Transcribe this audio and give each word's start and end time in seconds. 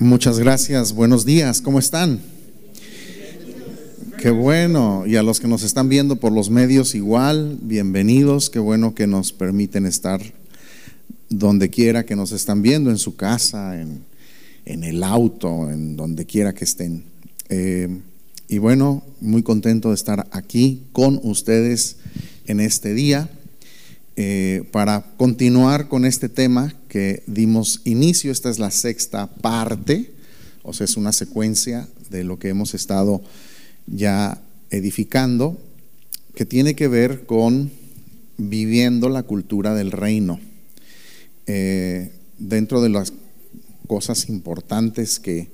Muchas 0.00 0.38
gracias, 0.38 0.92
buenos 0.92 1.24
días, 1.24 1.60
¿cómo 1.60 1.80
están? 1.80 2.20
Qué 4.16 4.30
bueno, 4.30 5.04
y 5.08 5.16
a 5.16 5.24
los 5.24 5.40
que 5.40 5.48
nos 5.48 5.64
están 5.64 5.88
viendo 5.88 6.20
por 6.20 6.30
los 6.30 6.50
medios 6.50 6.94
igual, 6.94 7.58
bienvenidos, 7.62 8.48
qué 8.48 8.60
bueno 8.60 8.94
que 8.94 9.08
nos 9.08 9.32
permiten 9.32 9.86
estar 9.86 10.20
donde 11.30 11.68
quiera 11.70 12.06
que 12.06 12.14
nos 12.14 12.30
están 12.30 12.62
viendo, 12.62 12.90
en 12.90 12.98
su 12.98 13.16
casa, 13.16 13.80
en, 13.80 14.04
el 14.84 15.02
auto, 15.02 15.68
en 15.68 15.96
donde 15.96 16.26
quiera 16.26 16.54
que 16.54 16.64
estén. 16.64 17.02
Eh, 17.48 17.98
y 18.46 18.58
bueno, 18.58 19.02
muy 19.20 19.42
contento 19.42 19.88
de 19.88 19.96
estar 19.96 20.28
aquí 20.30 20.84
con 20.92 21.18
ustedes 21.24 21.96
en 22.46 22.60
este 22.60 22.94
día. 22.94 23.28
Eh, 24.20 24.64
para 24.72 25.04
continuar 25.16 25.86
con 25.86 26.04
este 26.04 26.28
tema 26.28 26.74
que 26.88 27.22
dimos 27.28 27.82
inicio. 27.84 28.32
Esta 28.32 28.50
es 28.50 28.58
la 28.58 28.72
sexta 28.72 29.28
parte, 29.28 30.10
o 30.64 30.72
sea, 30.72 30.86
es 30.86 30.96
una 30.96 31.12
secuencia 31.12 31.86
de 32.10 32.24
lo 32.24 32.36
que 32.36 32.48
hemos 32.48 32.74
estado 32.74 33.22
ya 33.86 34.42
edificando, 34.70 35.56
que 36.34 36.44
tiene 36.44 36.74
que 36.74 36.88
ver 36.88 37.26
con 37.26 37.70
viviendo 38.38 39.08
la 39.08 39.22
cultura 39.22 39.76
del 39.76 39.92
reino. 39.92 40.40
Eh, 41.46 42.10
dentro 42.38 42.80
de 42.80 42.88
las 42.88 43.12
cosas 43.86 44.28
importantes 44.28 45.20
que 45.20 45.48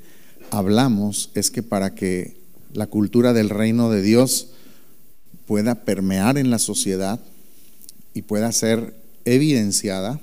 hablamos 0.50 1.30
es 1.34 1.50
que 1.50 1.62
para 1.62 1.94
que 1.94 2.38
la 2.72 2.86
cultura 2.86 3.34
del 3.34 3.50
reino 3.50 3.90
de 3.90 4.00
Dios 4.00 4.52
pueda 5.44 5.84
permear 5.84 6.38
en 6.38 6.48
la 6.48 6.58
sociedad, 6.58 7.20
y 8.14 8.22
pueda 8.22 8.50
ser 8.52 8.94
evidenciada, 9.24 10.20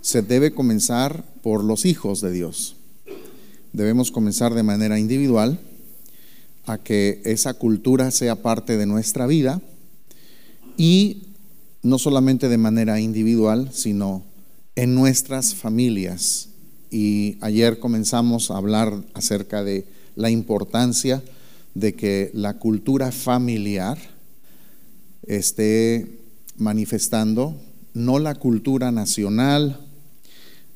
se 0.00 0.22
debe 0.22 0.52
comenzar 0.52 1.24
por 1.42 1.64
los 1.64 1.84
hijos 1.84 2.20
de 2.20 2.32
Dios. 2.32 2.76
Debemos 3.72 4.10
comenzar 4.10 4.52
de 4.54 4.64
manera 4.64 4.98
individual 4.98 5.58
a 6.66 6.78
que 6.78 7.22
esa 7.24 7.54
cultura 7.54 8.10
sea 8.10 8.42
parte 8.42 8.76
de 8.76 8.86
nuestra 8.86 9.26
vida 9.26 9.62
y 10.76 11.22
no 11.82 11.98
solamente 11.98 12.48
de 12.48 12.58
manera 12.58 13.00
individual, 13.00 13.70
sino 13.72 14.24
en 14.76 14.94
nuestras 14.94 15.54
familias. 15.54 16.48
Y 16.90 17.38
ayer 17.40 17.78
comenzamos 17.78 18.50
a 18.50 18.56
hablar 18.56 19.02
acerca 19.14 19.64
de 19.64 19.86
la 20.14 20.30
importancia 20.30 21.22
de 21.74 21.94
que 21.94 22.30
la 22.34 22.58
cultura 22.58 23.12
familiar 23.12 23.98
esté 25.26 26.21
manifestando 26.62 27.54
no 27.92 28.18
la 28.18 28.34
cultura 28.34 28.90
nacional 28.90 29.78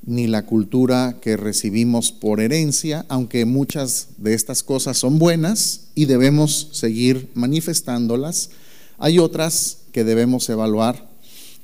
ni 0.04 0.28
la 0.28 0.46
cultura 0.46 1.18
que 1.20 1.36
recibimos 1.36 2.12
por 2.12 2.40
herencia, 2.40 3.04
aunque 3.08 3.44
muchas 3.44 4.08
de 4.18 4.34
estas 4.34 4.62
cosas 4.62 4.98
son 4.98 5.18
buenas 5.18 5.88
y 5.94 6.04
debemos 6.04 6.68
seguir 6.72 7.30
manifestándolas, 7.34 8.50
hay 8.98 9.18
otras 9.18 9.78
que 9.92 10.04
debemos 10.04 10.48
evaluar 10.48 11.08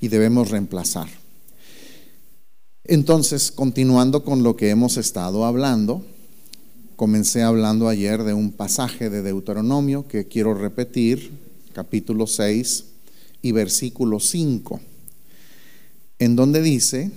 y 0.00 0.09
debemos 0.09 0.50
reemplazar. 0.50 1.09
Entonces, 2.84 3.53
continuando 3.53 4.25
con 4.25 4.43
lo 4.43 4.56
que 4.56 4.70
hemos 4.70 4.97
estado 4.97 5.45
hablando, 5.45 6.05
comencé 6.97 7.43
hablando 7.43 7.89
ayer 7.89 8.25
de 8.25 8.34
un 8.34 8.50
pasaje 8.50 9.09
de 9.09 9.23
Deuteronomio 9.23 10.09
que 10.09 10.27
quiero 10.27 10.55
repetir, 10.55 11.31
capítulo 11.73 12.27
6, 12.27 12.87
y 13.43 13.53
versículo 13.53 14.21
5, 14.21 14.81
en 16.21 16.37
donde 16.37 16.62
dice, 16.62 17.11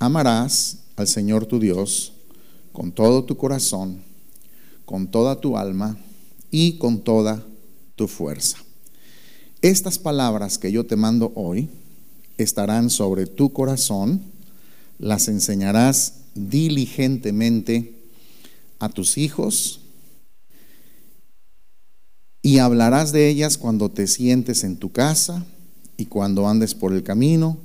amarás 0.00 0.78
al 0.96 1.06
Señor 1.06 1.46
tu 1.46 1.60
Dios 1.60 2.12
con 2.72 2.92
todo 2.92 3.24
tu 3.24 3.36
corazón, 3.36 4.02
con 4.84 5.10
toda 5.10 5.40
tu 5.40 5.56
alma 5.56 5.96
y 6.50 6.78
con 6.78 7.02
toda 7.02 7.44
tu 7.94 8.08
fuerza. 8.08 8.58
Estas 9.62 9.98
palabras 9.98 10.58
que 10.58 10.72
yo 10.72 10.84
te 10.84 10.96
mando 10.96 11.32
hoy 11.36 11.68
estarán 12.38 12.90
sobre 12.90 13.26
tu 13.26 13.52
corazón, 13.52 14.22
las 14.98 15.28
enseñarás 15.28 16.14
diligentemente 16.34 17.94
a 18.78 18.88
tus 18.88 19.18
hijos 19.18 19.80
y 22.42 22.58
hablarás 22.58 23.12
de 23.12 23.28
ellas 23.28 23.58
cuando 23.58 23.90
te 23.90 24.06
sientes 24.06 24.64
en 24.64 24.76
tu 24.76 24.90
casa 24.90 25.44
y 26.00 26.06
cuando 26.06 26.48
andes 26.48 26.74
por 26.74 26.94
el 26.94 27.02
camino, 27.02 27.58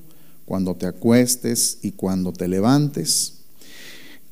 cuando 0.46 0.76
te 0.76 0.86
acuestes 0.86 1.80
y 1.82 1.92
cuando 1.92 2.34
te 2.34 2.50
levantes. 2.50 3.36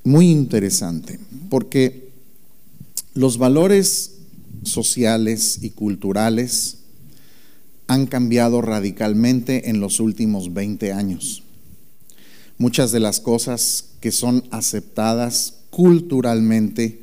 Muy 0.04 0.30
interesante, 0.30 1.20
porque 1.50 2.10
los 3.14 3.38
valores 3.38 4.16
sociales 4.64 5.60
y 5.62 5.70
culturales 5.70 6.80
han 7.88 8.08
cambiado 8.08 8.62
radicalmente 8.62 9.70
en 9.70 9.80
los 9.80 10.02
últimos 10.02 10.54
20 10.54 10.92
años. 10.92 11.44
Muchas 12.58 12.92
de 12.92 13.00
las 13.00 13.22
cosas 13.22 13.86
que 14.02 14.12
son 14.12 14.44
aceptadas 14.52 15.56
culturalmente 15.70 17.02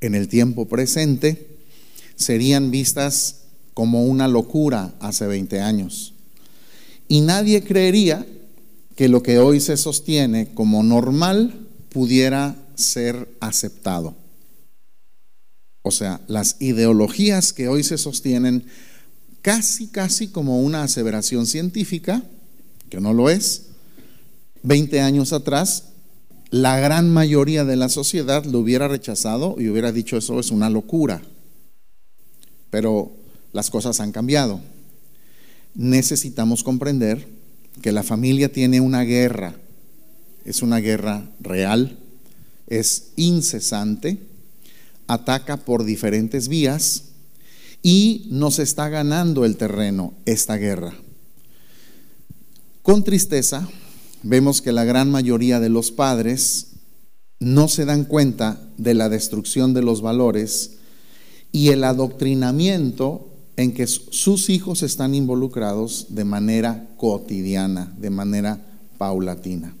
en 0.00 0.14
el 0.14 0.28
tiempo 0.28 0.68
presente 0.68 1.46
serían 2.16 2.70
vistas 2.70 3.36
como 3.72 4.04
una 4.04 4.28
locura 4.28 4.94
hace 5.00 5.26
20 5.26 5.60
años. 5.60 6.11
Y 7.12 7.20
nadie 7.20 7.62
creería 7.62 8.26
que 8.96 9.06
lo 9.10 9.22
que 9.22 9.38
hoy 9.38 9.60
se 9.60 9.76
sostiene 9.76 10.54
como 10.54 10.82
normal 10.82 11.68
pudiera 11.90 12.56
ser 12.74 13.28
aceptado. 13.38 14.14
O 15.82 15.90
sea, 15.90 16.22
las 16.26 16.56
ideologías 16.62 17.52
que 17.52 17.68
hoy 17.68 17.82
se 17.82 17.98
sostienen 17.98 18.64
casi, 19.42 19.88
casi 19.88 20.28
como 20.28 20.62
una 20.62 20.84
aseveración 20.84 21.44
científica, 21.44 22.22
que 22.88 22.98
no 22.98 23.12
lo 23.12 23.28
es, 23.28 23.64
20 24.62 25.02
años 25.02 25.34
atrás, 25.34 25.88
la 26.48 26.80
gran 26.80 27.12
mayoría 27.12 27.66
de 27.66 27.76
la 27.76 27.90
sociedad 27.90 28.42
lo 28.46 28.60
hubiera 28.60 28.88
rechazado 28.88 29.56
y 29.58 29.68
hubiera 29.68 29.92
dicho 29.92 30.16
eso 30.16 30.40
es 30.40 30.50
una 30.50 30.70
locura. 30.70 31.20
Pero 32.70 33.12
las 33.52 33.68
cosas 33.68 34.00
han 34.00 34.12
cambiado 34.12 34.62
necesitamos 35.74 36.62
comprender 36.62 37.26
que 37.80 37.92
la 37.92 38.02
familia 38.02 38.52
tiene 38.52 38.80
una 38.80 39.02
guerra, 39.02 39.56
es 40.44 40.62
una 40.62 40.78
guerra 40.78 41.30
real, 41.40 41.98
es 42.66 43.12
incesante, 43.16 44.18
ataca 45.06 45.58
por 45.58 45.84
diferentes 45.84 46.48
vías 46.48 47.04
y 47.82 48.26
nos 48.30 48.58
está 48.58 48.88
ganando 48.88 49.44
el 49.44 49.56
terreno 49.56 50.14
esta 50.24 50.56
guerra. 50.56 50.94
Con 52.82 53.04
tristeza, 53.04 53.68
vemos 54.22 54.62
que 54.62 54.72
la 54.72 54.84
gran 54.84 55.10
mayoría 55.10 55.60
de 55.60 55.68
los 55.68 55.90
padres 55.90 56.68
no 57.40 57.68
se 57.68 57.84
dan 57.84 58.04
cuenta 58.04 58.60
de 58.76 58.94
la 58.94 59.08
destrucción 59.08 59.74
de 59.74 59.82
los 59.82 60.00
valores 60.00 60.78
y 61.50 61.68
el 61.68 61.84
adoctrinamiento 61.84 63.31
en 63.62 63.72
que 63.72 63.86
sus 63.86 64.50
hijos 64.50 64.82
están 64.82 65.14
involucrados 65.14 66.06
de 66.10 66.24
manera 66.24 66.88
cotidiana, 66.96 67.92
de 67.98 68.10
manera 68.10 68.60
paulatina. 68.98 69.74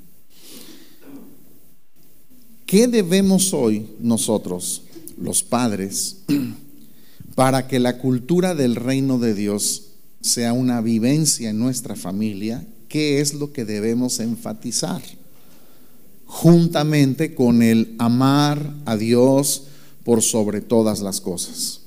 ¿Qué 2.64 2.86
debemos 2.86 3.52
hoy 3.52 3.86
nosotros, 4.00 4.82
los 5.18 5.42
padres, 5.42 6.18
para 7.34 7.66
que 7.66 7.80
la 7.80 7.98
cultura 7.98 8.54
del 8.54 8.76
reino 8.76 9.18
de 9.18 9.34
Dios 9.34 9.88
sea 10.20 10.52
una 10.52 10.80
vivencia 10.80 11.50
en 11.50 11.58
nuestra 11.58 11.96
familia? 11.96 12.64
¿Qué 12.88 13.20
es 13.20 13.34
lo 13.34 13.52
que 13.52 13.64
debemos 13.64 14.20
enfatizar? 14.20 15.02
Juntamente 16.26 17.34
con 17.34 17.62
el 17.62 17.94
amar 17.98 18.74
a 18.86 18.96
Dios 18.96 19.64
por 20.04 20.22
sobre 20.22 20.60
todas 20.60 21.00
las 21.00 21.20
cosas. 21.20 21.81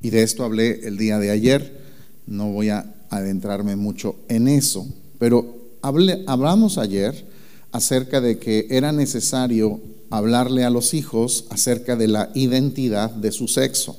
Y 0.00 0.10
de 0.10 0.22
esto 0.22 0.44
hablé 0.44 0.86
el 0.86 0.96
día 0.96 1.18
de 1.18 1.30
ayer, 1.30 1.80
no 2.26 2.52
voy 2.52 2.70
a 2.70 2.94
adentrarme 3.10 3.76
mucho 3.76 4.16
en 4.28 4.48
eso, 4.48 4.86
pero 5.18 5.58
hablamos 5.82 6.78
ayer 6.78 7.26
acerca 7.72 8.20
de 8.20 8.38
que 8.38 8.66
era 8.70 8.92
necesario 8.92 9.80
hablarle 10.10 10.64
a 10.64 10.70
los 10.70 10.94
hijos 10.94 11.46
acerca 11.50 11.96
de 11.96 12.08
la 12.08 12.30
identidad 12.34 13.10
de 13.10 13.30
su 13.32 13.46
sexo. 13.46 13.98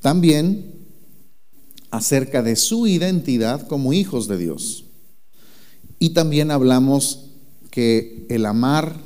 También 0.00 0.80
acerca 1.90 2.42
de 2.42 2.56
su 2.56 2.86
identidad 2.86 3.66
como 3.66 3.92
hijos 3.92 4.28
de 4.28 4.38
Dios. 4.38 4.84
Y 5.98 6.10
también 6.10 6.50
hablamos 6.50 7.26
que 7.70 8.26
el 8.30 8.46
amar 8.46 8.96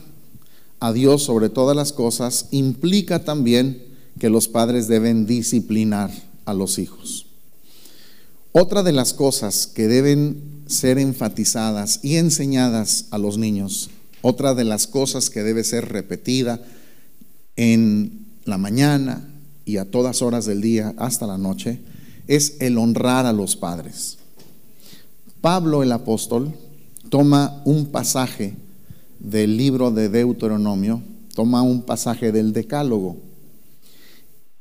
a 0.81 0.93
Dios 0.93 1.25
sobre 1.25 1.49
todas 1.49 1.77
las 1.77 1.93
cosas 1.93 2.49
implica 2.51 3.25
también 3.25 3.84
que 4.19 4.31
los 4.31 4.49
padres 4.49 4.89
deben 4.89 5.27
disciplinar 5.27 6.11
a 6.45 6.55
los 6.55 6.79
hijos. 6.79 7.27
Otra 8.53 8.83
de 8.83 8.93
las 8.93 9.15
cosas 9.15 9.67
que 9.67 9.89
deben 9.89 10.63
ser 10.67 10.99
enfatizadas 10.99 12.01
y 12.03 12.17
enseñadas 12.17 13.07
a 13.11 13.19
los 13.19 13.37
niños 13.37 13.91
Otra 14.27 14.55
de 14.55 14.65
las 14.65 14.87
cosas 14.87 15.29
que 15.29 15.43
debe 15.43 15.65
ser 15.65 15.91
repetida 15.91 16.59
en 17.57 18.25
la 18.47 18.57
mañana 18.57 19.29
y 19.67 19.77
a 19.77 19.91
todas 19.91 20.23
horas 20.23 20.47
del 20.47 20.63
día 20.63 20.95
hasta 20.97 21.27
la 21.27 21.37
noche 21.37 21.81
es 22.27 22.57
el 22.61 22.79
honrar 22.79 23.27
a 23.27 23.35
los 23.35 23.55
padres. 23.55 24.17
Pablo 25.43 25.83
el 25.83 25.93
apóstol 25.93 26.55
toma 27.11 27.61
un 27.67 27.85
pasaje 27.85 28.57
del 29.19 29.59
libro 29.59 29.91
de 29.91 30.09
Deuteronomio, 30.09 31.03
toma 31.35 31.61
un 31.61 31.83
pasaje 31.83 32.33
del 32.33 32.55
Decálogo, 32.55 33.19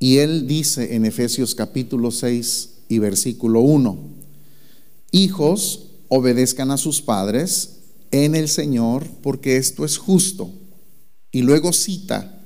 y 0.03 0.17
él 0.17 0.47
dice 0.47 0.95
en 0.95 1.05
Efesios 1.05 1.55
capítulo 1.55 2.11
6 2.11 2.71
y 2.89 2.99
versículo 2.99 3.61
1, 3.61 3.97
hijos, 5.11 5.91
obedezcan 6.09 6.71
a 6.71 6.77
sus 6.77 7.01
padres 7.01 7.77
en 8.11 8.35
el 8.35 8.49
Señor, 8.49 9.07
porque 9.21 9.55
esto 9.55 9.85
es 9.85 9.97
justo. 9.97 10.51
Y 11.31 11.43
luego 11.43 11.71
cita, 11.71 12.37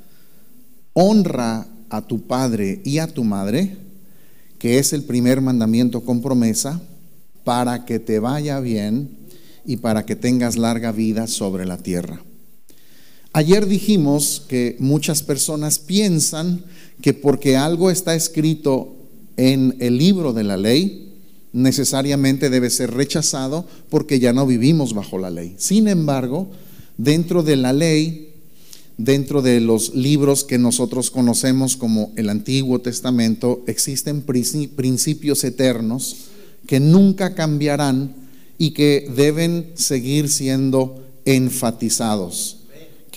honra 0.94 1.68
a 1.90 2.06
tu 2.06 2.28
padre 2.28 2.80
y 2.86 3.00
a 3.00 3.08
tu 3.08 3.24
madre, 3.24 3.76
que 4.60 4.78
es 4.78 4.94
el 4.94 5.02
primer 5.02 5.42
mandamiento 5.42 6.02
con 6.02 6.22
promesa, 6.22 6.80
para 7.44 7.86
que 7.86 7.98
te 7.98 8.20
vaya 8.20 8.60
bien 8.60 9.18
y 9.66 9.78
para 9.78 10.06
que 10.06 10.16
tengas 10.16 10.58
larga 10.58 10.92
vida 10.92 11.26
sobre 11.26 11.66
la 11.66 11.80
tierra. 11.80 12.22
Ayer 13.34 13.66
dijimos 13.66 14.44
que 14.48 14.76
muchas 14.80 15.24
personas 15.24 15.80
piensan 15.80 16.64
que 17.02 17.14
porque 17.14 17.56
algo 17.56 17.92
está 17.92 18.16
escrito 18.16 18.96
en 19.38 19.76
el 19.80 19.98
libro 19.98 20.34
de 20.34 20.44
la 20.44 20.58
ley, 20.58 21.14
necesariamente 21.54 22.50
debe 22.50 22.70
ser 22.70 22.94
rechazado 22.94 23.66
porque 23.90 24.20
ya 24.20 24.34
no 24.34 24.46
vivimos 24.46 24.94
bajo 24.94 25.18
la 25.18 25.30
ley. 25.30 25.56
Sin 25.58 25.88
embargo, 25.88 26.50
dentro 26.98 27.44
de 27.44 27.56
la 27.56 27.74
ley, 27.74 28.34
dentro 28.98 29.42
de 29.42 29.62
los 29.62 29.96
libros 29.96 30.44
que 30.44 30.58
nosotros 30.58 31.12
conocemos 31.12 31.78
como 31.78 32.12
el 32.16 32.30
Antiguo 32.30 32.80
Testamento, 32.80 33.64
existen 33.68 34.22
principios 34.22 35.44
eternos 35.44 36.16
que 36.66 36.80
nunca 36.80 37.36
cambiarán 37.36 38.16
y 38.58 38.72
que 38.72 39.12
deben 39.16 39.72
seguir 39.76 40.30
siendo 40.30 41.04
enfatizados. 41.26 42.57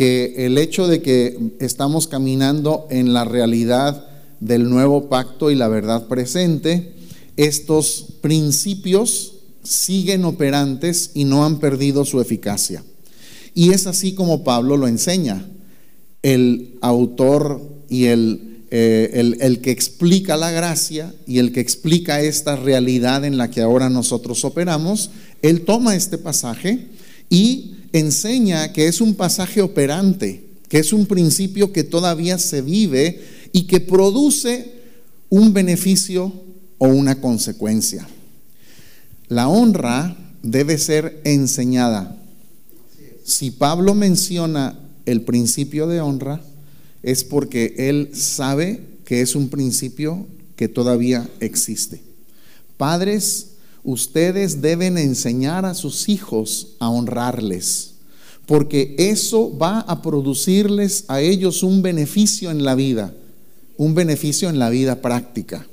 Que 0.00 0.46
el 0.46 0.56
hecho 0.56 0.88
de 0.88 1.02
que 1.02 1.36
estamos 1.60 2.06
caminando 2.08 2.86
en 2.88 3.12
la 3.12 3.26
realidad 3.26 4.08
del 4.40 4.70
nuevo 4.70 5.10
pacto 5.10 5.50
y 5.50 5.54
la 5.54 5.68
verdad 5.68 6.08
presente, 6.08 6.94
estos 7.36 8.06
principios 8.22 9.34
siguen 9.62 10.24
operantes 10.24 11.10
y 11.12 11.24
no 11.24 11.44
han 11.44 11.58
perdido 11.58 12.06
su 12.06 12.18
eficacia. 12.18 12.82
Y 13.54 13.74
es 13.74 13.86
así 13.86 14.14
como 14.14 14.42
Pablo 14.42 14.78
lo 14.78 14.88
enseña. 14.88 15.44
El 16.22 16.78
autor 16.80 17.60
y 17.90 18.06
el, 18.06 18.64
eh, 18.70 19.10
el, 19.12 19.36
el, 19.42 19.60
que 19.60 19.70
explica 19.70 20.38
la 20.38 20.50
gracia 20.50 21.14
y 21.26 21.40
el 21.40 21.52
que 21.52 21.60
explica 21.60 22.22
esta 22.22 22.56
realidad 22.56 23.26
en 23.26 23.36
la 23.36 23.50
que 23.50 23.60
ahora 23.60 23.90
nosotros 23.90 24.46
operamos, 24.46 25.10
él 25.42 25.66
toma 25.66 25.94
este 25.94 26.16
pasaje 26.16 26.86
y 27.28 27.69
enseña 27.92 28.72
que 28.72 28.86
es 28.86 29.00
un 29.00 29.14
pasaje 29.14 29.62
operante, 29.62 30.44
que 30.68 30.78
es 30.78 30.92
un 30.92 31.06
principio 31.06 31.72
que 31.72 31.84
todavía 31.84 32.38
se 32.38 32.62
vive 32.62 33.20
y 33.52 33.62
que 33.64 33.80
produce 33.80 34.72
un 35.28 35.52
beneficio 35.52 36.32
o 36.78 36.88
una 36.88 37.20
consecuencia. 37.20 38.06
La 39.28 39.48
honra 39.48 40.16
debe 40.42 40.78
ser 40.78 41.20
enseñada. 41.24 42.16
Si 43.24 43.50
Pablo 43.50 43.94
menciona 43.94 44.78
el 45.06 45.22
principio 45.22 45.86
de 45.86 46.00
honra, 46.00 46.42
es 47.02 47.24
porque 47.24 47.74
él 47.76 48.10
sabe 48.12 48.82
que 49.04 49.20
es 49.20 49.34
un 49.34 49.48
principio 49.48 50.26
que 50.56 50.68
todavía 50.68 51.28
existe. 51.40 52.00
Padres, 52.76 53.49
ustedes 53.82 54.60
deben 54.60 54.98
enseñar 54.98 55.64
a 55.64 55.74
sus 55.74 56.08
hijos 56.08 56.68
a 56.78 56.88
honrarles, 56.90 57.92
porque 58.46 58.94
eso 58.98 59.56
va 59.56 59.80
a 59.80 60.02
producirles 60.02 61.04
a 61.08 61.20
ellos 61.20 61.62
un 61.62 61.82
beneficio 61.82 62.50
en 62.50 62.64
la 62.64 62.74
vida, 62.74 63.14
un 63.76 63.94
beneficio 63.94 64.48
en 64.50 64.58
la 64.58 64.70
vida 64.70 65.00
práctica. 65.00 65.66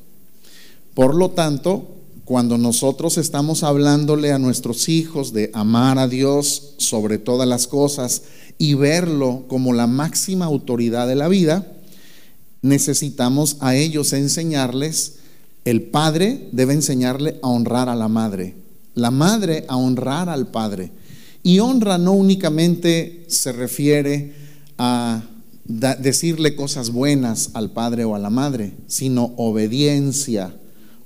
Por 0.94 1.15
lo 1.15 1.31
tanto, 1.31 1.98
cuando 2.27 2.57
nosotros 2.57 3.18
estamos 3.18 3.63
hablándole 3.63 4.33
a 4.33 4.39
nuestros 4.39 4.89
hijos 4.89 5.31
de 5.31 5.50
amar 5.54 5.98
a 5.98 6.09
Dios 6.09 6.74
sobre 6.77 7.19
todas 7.19 7.48
las 7.48 7.68
cosas 7.68 8.24
y 8.57 8.74
verlo 8.74 9.45
como 9.48 9.71
la 9.71 9.88
máxima 9.88 10.45
autoridad 10.45 11.07
de 11.07 11.15
la 11.15 11.30
vida, 11.30 11.65
necesitamos 12.62 13.57
a 13.62 13.75
ellos 13.75 14.12
enseñarles, 14.12 15.19
el 15.69 15.84
padre 15.84 16.48
debe 16.54 16.74
enseñarle 16.74 17.40
a 17.42 17.50
honrar 17.50 17.90
a 17.90 17.96
la 17.96 18.08
madre, 18.08 18.56
la 18.96 19.12
madre 19.12 19.66
a 19.68 19.75
honrar 19.75 20.30
al 20.30 20.48
padre. 20.48 20.92
Y 21.44 21.60
honra 21.60 21.98
no 21.98 22.14
únicamente 22.14 23.25
se 23.28 23.52
refiere 23.52 24.34
a 24.78 25.24
decirle 25.66 26.56
cosas 26.56 26.92
buenas 26.92 27.50
al 27.54 27.72
padre 27.72 28.06
o 28.06 28.16
a 28.16 28.19
la 28.19 28.30
madre, 28.30 28.74
sino 28.88 29.34
obediencia 29.36 30.54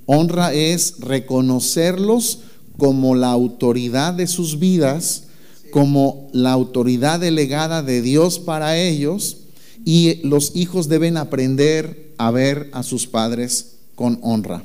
Honra 0.06 0.52
es 0.52 0.96
reconocerlos 0.98 2.40
como 2.76 3.14
la 3.14 3.30
autoridad 3.30 4.14
de 4.14 4.26
sus 4.26 4.58
vidas, 4.58 5.24
como 5.70 6.28
la 6.32 6.52
autoridad 6.52 7.20
delegada 7.20 7.82
de 7.82 8.02
Dios 8.02 8.38
para 8.38 8.78
ellos 8.78 9.38
y 9.84 10.20
los 10.22 10.54
hijos 10.54 10.88
deben 10.88 11.16
aprender 11.16 12.12
a 12.18 12.30
ver 12.30 12.68
a 12.72 12.82
sus 12.82 13.06
padres 13.06 13.71
con 14.02 14.18
honra. 14.22 14.64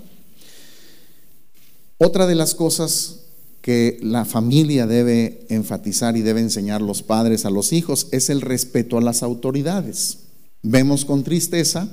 Otra 1.99 2.25
de 2.25 2.33
las 2.33 2.55
cosas 2.55 3.19
que 3.61 3.99
la 4.01 4.25
familia 4.25 4.87
debe 4.87 5.45
enfatizar 5.49 6.17
y 6.17 6.23
debe 6.23 6.39
enseñar 6.39 6.81
los 6.81 7.03
padres 7.03 7.45
a 7.45 7.51
los 7.51 7.71
hijos 7.71 8.07
es 8.11 8.31
el 8.31 8.41
respeto 8.41 8.97
a 8.97 9.01
las 9.01 9.21
autoridades. 9.21 10.21
Vemos 10.63 11.05
con 11.05 11.23
tristeza 11.23 11.87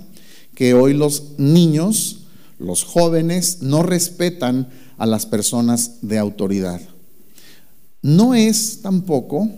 que 0.55 0.73
hoy 0.73 0.95
los 0.95 1.35
niños 1.37 2.21
los 2.59 2.83
jóvenes 2.83 3.59
no 3.61 3.83
respetan 3.83 4.71
a 4.97 5.05
las 5.05 5.27
personas 5.27 5.99
de 6.01 6.17
autoridad. 6.17 6.81
No 8.01 8.35
es 8.35 8.81
tampoco 8.81 9.51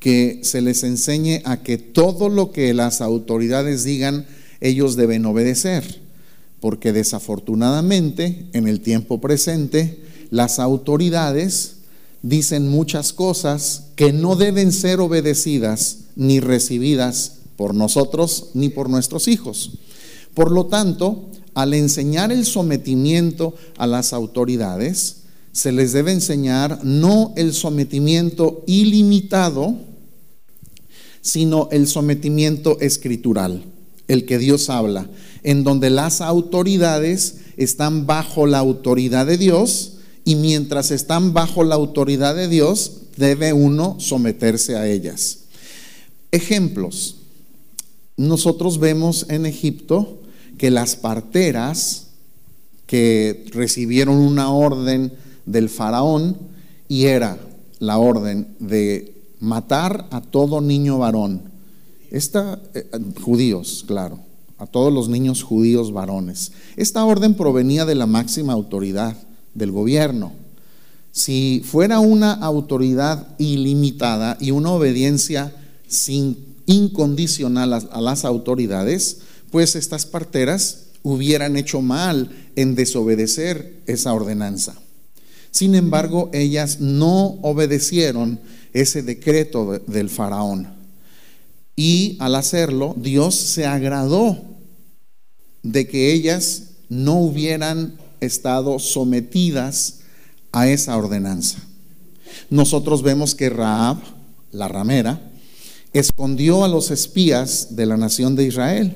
que 0.00 0.40
se 0.42 0.62
les 0.62 0.82
enseñe 0.82 1.42
a 1.44 1.62
que 1.62 1.78
todo 1.78 2.28
lo 2.28 2.50
que 2.50 2.74
las 2.74 3.00
autoridades 3.00 3.84
digan 3.84 4.26
ellos 4.60 4.96
deben 4.96 5.24
obedecer, 5.26 6.09
porque 6.60 6.92
desafortunadamente 6.92 8.46
en 8.52 8.68
el 8.68 8.80
tiempo 8.80 9.20
presente 9.20 10.00
las 10.30 10.58
autoridades 10.58 11.76
dicen 12.22 12.68
muchas 12.68 13.12
cosas 13.12 13.84
que 13.96 14.12
no 14.12 14.36
deben 14.36 14.72
ser 14.72 15.00
obedecidas 15.00 15.98
ni 16.16 16.40
recibidas 16.40 17.38
por 17.56 17.74
nosotros 17.74 18.50
ni 18.54 18.68
por 18.68 18.88
nuestros 18.88 19.26
hijos. 19.28 19.72
Por 20.34 20.52
lo 20.52 20.66
tanto, 20.66 21.28
al 21.54 21.74
enseñar 21.74 22.30
el 22.30 22.44
sometimiento 22.44 23.54
a 23.76 23.86
las 23.86 24.12
autoridades, 24.12 25.16
se 25.52 25.72
les 25.72 25.92
debe 25.92 26.12
enseñar 26.12 26.84
no 26.84 27.32
el 27.36 27.52
sometimiento 27.52 28.62
ilimitado, 28.66 29.74
sino 31.22 31.68
el 31.72 31.86
sometimiento 31.86 32.78
escritural, 32.80 33.64
el 34.10 34.26
que 34.26 34.38
Dios 34.38 34.70
habla, 34.70 35.08
en 35.44 35.62
donde 35.62 35.88
las 35.88 36.20
autoridades 36.20 37.36
están 37.56 38.06
bajo 38.06 38.46
la 38.46 38.58
autoridad 38.58 39.24
de 39.24 39.38
Dios 39.38 39.98
y 40.24 40.34
mientras 40.34 40.90
están 40.90 41.32
bajo 41.32 41.62
la 41.62 41.76
autoridad 41.76 42.34
de 42.34 42.48
Dios, 42.48 43.02
debe 43.16 43.52
uno 43.52 43.96
someterse 44.00 44.76
a 44.76 44.88
ellas. 44.88 45.44
Ejemplos. 46.32 47.18
Nosotros 48.16 48.80
vemos 48.80 49.26
en 49.28 49.46
Egipto 49.46 50.20
que 50.58 50.72
las 50.72 50.96
parteras 50.96 52.08
que 52.86 53.46
recibieron 53.52 54.16
una 54.16 54.50
orden 54.50 55.12
del 55.46 55.68
faraón 55.68 56.36
y 56.88 57.04
era 57.04 57.38
la 57.78 57.98
orden 57.98 58.48
de 58.58 59.14
matar 59.38 60.08
a 60.10 60.20
todo 60.20 60.60
niño 60.60 60.98
varón. 60.98 61.49
Esta, 62.10 62.60
eh, 62.74 62.88
judíos, 63.22 63.84
claro, 63.86 64.20
a 64.58 64.66
todos 64.66 64.92
los 64.92 65.08
niños 65.08 65.42
judíos 65.42 65.92
varones. 65.92 66.52
Esta 66.76 67.04
orden 67.04 67.34
provenía 67.34 67.84
de 67.84 67.94
la 67.94 68.06
máxima 68.06 68.52
autoridad 68.52 69.16
del 69.54 69.70
gobierno. 69.70 70.32
Si 71.12 71.62
fuera 71.64 71.98
una 72.00 72.32
autoridad 72.32 73.28
ilimitada 73.38 74.36
y 74.40 74.50
una 74.50 74.70
obediencia 74.70 75.54
sin 75.88 76.36
incondicional 76.66 77.72
a 77.72 78.00
las 78.00 78.24
autoridades, 78.24 79.18
pues 79.50 79.74
estas 79.74 80.06
parteras 80.06 80.86
hubieran 81.02 81.56
hecho 81.56 81.80
mal 81.80 82.30
en 82.54 82.74
desobedecer 82.74 83.82
esa 83.86 84.12
ordenanza. 84.12 84.74
Sin 85.50 85.74
embargo, 85.74 86.30
ellas 86.32 86.80
no 86.80 87.38
obedecieron 87.42 88.38
ese 88.72 89.02
decreto 89.02 89.80
del 89.86 90.10
faraón. 90.10 90.79
Y 91.82 92.18
al 92.18 92.34
hacerlo, 92.34 92.94
Dios 92.98 93.34
se 93.34 93.64
agradó 93.64 94.36
de 95.62 95.88
que 95.88 96.12
ellas 96.12 96.72
no 96.90 97.14
hubieran 97.14 97.94
estado 98.20 98.78
sometidas 98.78 100.00
a 100.52 100.68
esa 100.68 100.94
ordenanza. 100.94 101.56
Nosotros 102.50 103.02
vemos 103.02 103.34
que 103.34 103.48
Raab, 103.48 103.96
la 104.52 104.68
ramera, 104.68 105.32
escondió 105.94 106.66
a 106.66 106.68
los 106.68 106.90
espías 106.90 107.74
de 107.76 107.86
la 107.86 107.96
nación 107.96 108.36
de 108.36 108.44
Israel. 108.44 108.94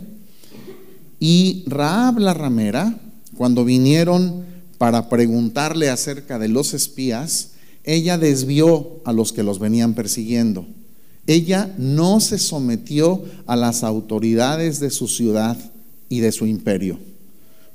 Y 1.19 1.65
Raab 1.67 2.19
la 2.19 2.35
ramera, 2.35 3.01
cuando 3.35 3.65
vinieron 3.65 4.45
para 4.77 5.09
preguntarle 5.09 5.89
acerca 5.89 6.39
de 6.39 6.49
los 6.49 6.75
espías, 6.75 7.53
ella 7.83 8.19
desvió 8.19 9.01
a 9.07 9.15
los 9.15 9.33
que 9.33 9.43
los 9.43 9.59
venían 9.59 9.95
persiguiendo. 9.95 10.67
Ella 11.27 11.75
no 11.79 12.21
se 12.21 12.39
sometió 12.39 13.23
a 13.47 13.57
las 13.57 13.83
autoridades 13.83 14.81
de 14.81 14.91
su 14.91 15.09
ciudad 15.09 15.57
y 16.09 16.21
de 16.21 16.33
su 16.33 16.47
imperio, 16.47 16.99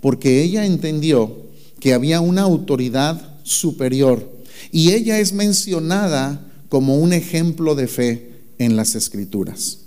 porque 0.01 0.43
ella 0.43 0.65
entendió 0.65 1.35
que 1.79 1.93
había 1.93 2.21
una 2.21 2.41
autoridad 2.41 3.37
superior 3.43 4.29
y 4.71 4.91
ella 4.91 5.19
es 5.19 5.33
mencionada 5.33 6.45
como 6.69 6.97
un 6.97 7.13
ejemplo 7.13 7.75
de 7.75 7.87
fe 7.87 8.31
en 8.59 8.75
las 8.75 8.95
escrituras. 8.95 9.79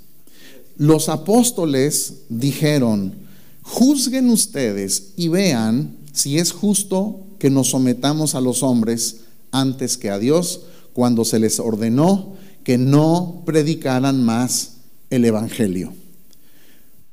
Los 0.77 1.09
apóstoles 1.09 2.15
dijeron, 2.29 3.15
juzguen 3.63 4.31
ustedes 4.31 5.13
y 5.17 5.29
vean 5.29 5.97
si 6.13 6.39
es 6.39 6.51
justo 6.51 7.21
que 7.39 7.51
nos 7.51 7.71
sometamos 7.71 8.35
a 8.35 8.41
los 8.41 8.63
hombres 8.63 9.19
antes 9.53 9.97
que 9.97 10.11
a 10.11 10.19
Dios 10.19 10.63
cuando 10.93 11.25
se 11.25 11.39
les 11.39 11.61
ordenó 11.61 12.35
que 12.65 12.79
no 12.79 13.43
predicaran 13.45 14.25
más 14.25 14.77
el 15.11 15.25
Evangelio. 15.25 15.93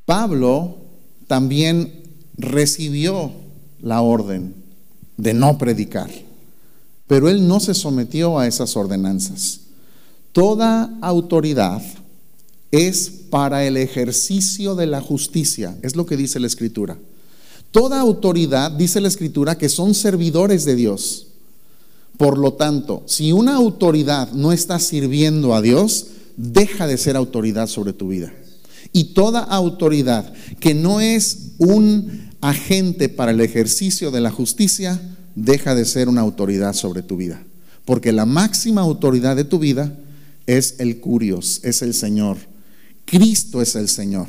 Pablo 0.05 0.77
también 1.27 1.93
recibió 2.37 3.31
la 3.81 4.01
orden 4.01 4.55
de 5.17 5.33
no 5.33 5.57
predicar, 5.57 6.09
pero 7.07 7.29
él 7.29 7.47
no 7.47 7.59
se 7.59 7.73
sometió 7.73 8.39
a 8.39 8.47
esas 8.47 8.75
ordenanzas. 8.75 9.61
Toda 10.31 10.97
autoridad 11.01 11.81
es 12.71 13.09
para 13.29 13.65
el 13.65 13.77
ejercicio 13.77 14.75
de 14.75 14.87
la 14.87 15.01
justicia, 15.01 15.77
es 15.81 15.95
lo 15.95 16.05
que 16.05 16.17
dice 16.17 16.39
la 16.39 16.47
Escritura. 16.47 16.97
Toda 17.71 17.99
autoridad, 17.99 18.71
dice 18.71 19.01
la 19.01 19.07
Escritura, 19.07 19.57
que 19.57 19.69
son 19.69 19.93
servidores 19.93 20.65
de 20.65 20.75
Dios. 20.75 21.28
Por 22.19 22.38
lo 22.38 22.51
tanto, 22.51 23.01
si 23.05 23.31
una 23.31 23.55
autoridad 23.55 24.33
no 24.33 24.51
está 24.51 24.77
sirviendo 24.77 25.55
a 25.55 25.61
Dios, 25.61 26.07
deja 26.35 26.85
de 26.85 26.97
ser 26.97 27.15
autoridad 27.15 27.67
sobre 27.67 27.93
tu 27.93 28.09
vida. 28.09 28.33
Y 28.91 29.13
toda 29.13 29.39
autoridad 29.39 30.33
que 30.59 30.73
no 30.73 30.99
es 30.99 31.53
un 31.59 32.29
agente 32.41 33.07
para 33.07 33.31
el 33.31 33.39
ejercicio 33.39 34.11
de 34.11 34.19
la 34.19 34.31
justicia, 34.31 34.99
deja 35.33 35.75
de 35.75 35.85
ser 35.85 36.09
una 36.09 36.19
autoridad 36.19 36.73
sobre 36.73 37.03
tu 37.03 37.15
vida. 37.15 37.41
Porque 37.85 38.11
la 38.11 38.25
máxima 38.25 38.81
autoridad 38.81 39.38
de 39.38 39.45
tu 39.45 39.57
vida 39.57 39.97
es 40.45 40.75
el 40.79 40.99
Curios, 40.99 41.61
es 41.63 41.81
el 41.81 41.93
Señor. 41.93 42.35
Cristo 43.05 43.61
es 43.61 43.77
el 43.77 43.88
Señor. 43.88 44.27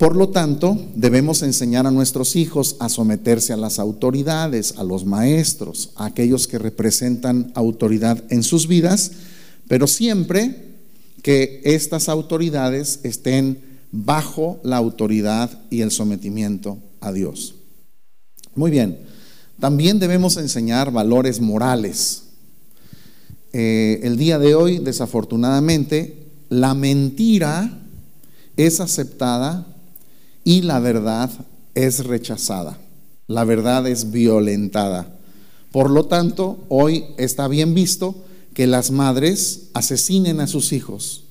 Por 0.00 0.16
lo 0.16 0.30
tanto, 0.30 0.78
debemos 0.94 1.42
enseñar 1.42 1.86
a 1.86 1.90
nuestros 1.90 2.34
hijos 2.34 2.76
a 2.78 2.88
someterse 2.88 3.52
a 3.52 3.58
las 3.58 3.78
autoridades, 3.78 4.72
a 4.78 4.82
los 4.82 5.04
maestros, 5.04 5.90
a 5.94 6.06
aquellos 6.06 6.48
que 6.48 6.58
representan 6.58 7.52
autoridad 7.54 8.24
en 8.30 8.42
sus 8.42 8.66
vidas, 8.66 9.12
pero 9.68 9.86
siempre 9.86 10.70
que 11.20 11.60
estas 11.64 12.08
autoridades 12.08 13.00
estén 13.02 13.58
bajo 13.92 14.58
la 14.62 14.78
autoridad 14.78 15.50
y 15.68 15.82
el 15.82 15.90
sometimiento 15.90 16.78
a 17.00 17.12
Dios. 17.12 17.56
Muy 18.54 18.70
bien, 18.70 19.00
también 19.58 19.98
debemos 19.98 20.38
enseñar 20.38 20.92
valores 20.92 21.42
morales. 21.42 22.22
Eh, 23.52 24.00
el 24.02 24.16
día 24.16 24.38
de 24.38 24.54
hoy, 24.54 24.78
desafortunadamente, 24.78 26.26
la 26.48 26.72
mentira 26.72 27.82
es 28.56 28.80
aceptada 28.80 29.66
y 30.44 30.62
la 30.62 30.80
verdad 30.80 31.30
es 31.74 32.04
rechazada. 32.04 32.78
La 33.26 33.44
verdad 33.44 33.86
es 33.86 34.10
violentada. 34.10 35.16
Por 35.72 35.90
lo 35.90 36.06
tanto, 36.06 36.58
hoy 36.68 37.04
está 37.16 37.46
bien 37.46 37.74
visto 37.74 38.16
que 38.54 38.66
las 38.66 38.90
madres 38.90 39.68
asesinen 39.72 40.40
a 40.40 40.46
sus 40.46 40.72
hijos. 40.72 41.24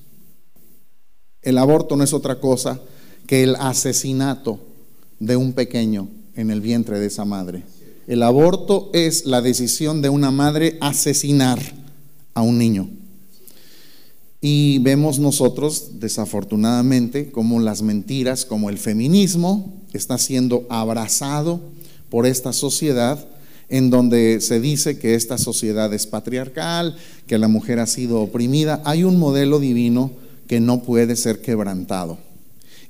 El 1.42 1.58
aborto 1.58 1.96
no 1.96 2.04
es 2.04 2.12
otra 2.12 2.40
cosa 2.40 2.80
que 3.26 3.42
el 3.42 3.54
asesinato 3.56 4.60
de 5.18 5.36
un 5.36 5.52
pequeño 5.52 6.08
en 6.34 6.50
el 6.50 6.60
vientre 6.60 6.98
de 6.98 7.06
esa 7.06 7.24
madre. 7.24 7.62
El 8.06 8.22
aborto 8.22 8.90
es 8.92 9.26
la 9.26 9.42
decisión 9.42 10.02
de 10.02 10.08
una 10.08 10.30
madre 10.30 10.78
asesinar 10.80 11.60
a 12.34 12.42
un 12.42 12.58
niño. 12.58 12.88
Y 14.40 14.78
vemos 14.78 15.18
nosotros, 15.18 16.00
desafortunadamente, 16.00 17.30
como 17.30 17.60
las 17.60 17.82
mentiras, 17.82 18.44
como 18.44 18.70
el 18.70 18.78
feminismo 18.78 19.74
está 19.92 20.16
siendo 20.16 20.66
abrazado 20.70 21.60
por 22.08 22.26
esta 22.26 22.52
sociedad 22.52 23.26
en 23.70 23.88
donde 23.88 24.40
se 24.40 24.60
dice 24.60 24.98
que 24.98 25.14
esta 25.14 25.38
sociedad 25.38 25.94
es 25.94 26.06
patriarcal, 26.06 26.96
que 27.26 27.38
la 27.38 27.48
mujer 27.48 27.78
ha 27.78 27.86
sido 27.86 28.20
oprimida. 28.20 28.82
Hay 28.84 29.04
un 29.04 29.18
modelo 29.18 29.60
divino 29.60 30.10
que 30.48 30.58
no 30.58 30.82
puede 30.82 31.14
ser 31.14 31.40
quebrantado. 31.40 32.18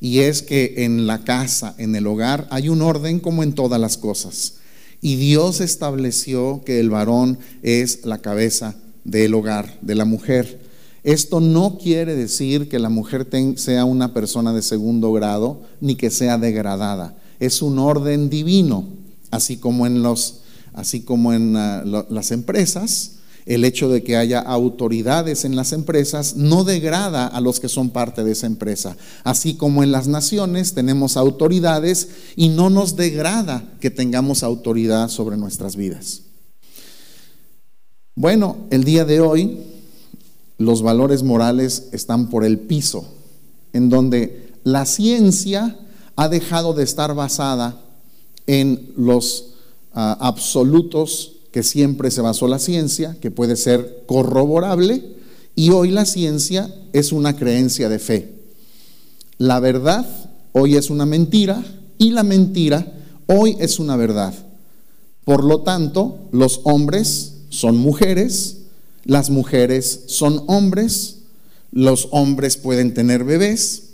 Y 0.01 0.21
es 0.21 0.41
que 0.41 0.77
en 0.79 1.07
la 1.07 1.23
casa, 1.25 1.75
en 1.77 1.95
el 1.95 2.07
hogar, 2.07 2.49
hay 2.51 2.71
un 2.71 2.81
orden 2.81 3.21
como 3.21 3.43
en 3.43 3.53
todas 3.53 3.79
las 3.79 3.99
cosas. 3.99 4.55
Y 5.03 5.17
Dios 5.17 5.61
estableció 5.61 6.63
que 6.65 6.81
el 6.81 6.89
varón 6.89 7.39
es 7.63 8.07
la 8.07 8.19
cabeza 8.19 8.75
del 9.05 9.35
hogar, 9.35 9.79
de 9.83 9.95
la 9.95 10.07
mujer. 10.07 10.70
Esto 11.03 11.41
no 11.41 11.79
quiere 11.79 12.15
decir 12.15 12.69
que 12.69 12.79
la 12.79 12.91
mujer 12.91 13.27
sea 13.57 13.85
una 13.85 14.13
persona 14.13 14.53
de 14.53 14.63
segundo 14.63 15.13
grado 15.13 15.63
ni 15.81 15.95
que 15.95 16.11
sea 16.11 16.37
degradada. 16.37 17.17
Es 17.39 17.63
un 17.63 17.79
orden 17.79 18.29
divino, 18.29 18.85
así 19.31 19.57
como 19.57 19.87
en, 19.87 20.05
ah, 21.57 21.85
las 22.09 22.31
empresas. 22.33 23.13
El 23.47 23.65
hecho 23.65 23.89
de 23.89 24.05
que 24.05 24.19
haya 24.19 24.41
autoridades 24.41 25.47
en 25.47 25.57
las 25.57 25.73
empresas 25.73 26.37
no 26.37 26.63
degrada 26.63 27.27
a 27.27 27.41
los 27.41 27.59
que 27.59 27.71
son 27.71 27.89
parte 27.89 28.23
de 28.23 28.33
esa 28.33 28.47
empresa. 28.47 28.99
Así 29.25 29.55
como 29.55 29.83
en 29.83 29.91
las 29.91 30.07
naciones 30.07 30.75
tenemos 30.75 31.17
autoridades 31.17 32.09
y 32.37 32.51
no 32.51 32.69
nos 32.69 32.97
degrada 32.97 33.65
que 33.81 33.91
tengamos 33.91 34.43
autoridad 34.43 35.09
sobre 35.09 35.39
nuestras 35.39 35.75
vidas. 35.75 36.21
Bueno, 38.15 38.59
el 38.71 38.85
día 38.85 39.07
de 39.07 39.21
hoy 39.21 39.59
los 40.61 40.83
valores 40.83 41.23
morales 41.23 41.89
están 41.93 42.29
por 42.29 42.45
el 42.45 42.59
piso, 42.59 43.15
en 43.73 43.89
donde 43.89 44.53
la 44.63 44.85
ciencia 44.85 45.79
ha 46.17 46.29
dejado 46.29 46.75
de 46.75 46.85
estar 46.85 47.15
basada 47.15 47.81
en 48.47 48.93
los 48.95 49.55
ah, 49.95 50.19
absolutos 50.21 51.33
que 51.51 51.63
siempre 51.63 52.11
se 52.11 52.21
basó 52.21 52.47
la 52.47 52.59
ciencia, 52.59 53.17
que 53.23 53.31
puede 53.31 53.57
ser 53.57 54.05
corroborable, 54.07 55.17
y 55.57 55.71
hoy 55.71 55.93
la 55.93 56.05
ciencia 56.05 56.71
es 56.93 57.11
una 57.11 57.37
creencia 57.37 57.89
de 57.89 57.99
fe. 57.99 58.35
La 59.39 59.61
verdad 59.61 60.07
hoy 60.53 60.77
es 60.77 60.91
una 60.91 61.07
mentira 61.07 61.65
y 61.97 62.11
la 62.11 62.23
mentira 62.23 62.87
hoy 63.29 63.57
es 63.61 63.79
una 63.79 63.97
verdad. 63.97 64.35
Por 65.25 65.43
lo 65.43 65.63
tanto, 65.63 66.29
los 66.33 66.61
hombres 66.65 67.37
son 67.49 67.79
mujeres, 67.79 68.60
las 69.05 69.31
mujeres 69.31 70.05
son 70.07 70.45
hombres, 70.47 71.19
los 71.73 72.09
hombres 72.11 72.57
pueden 72.57 72.95
tener 72.95 73.25
bebés, 73.25 73.91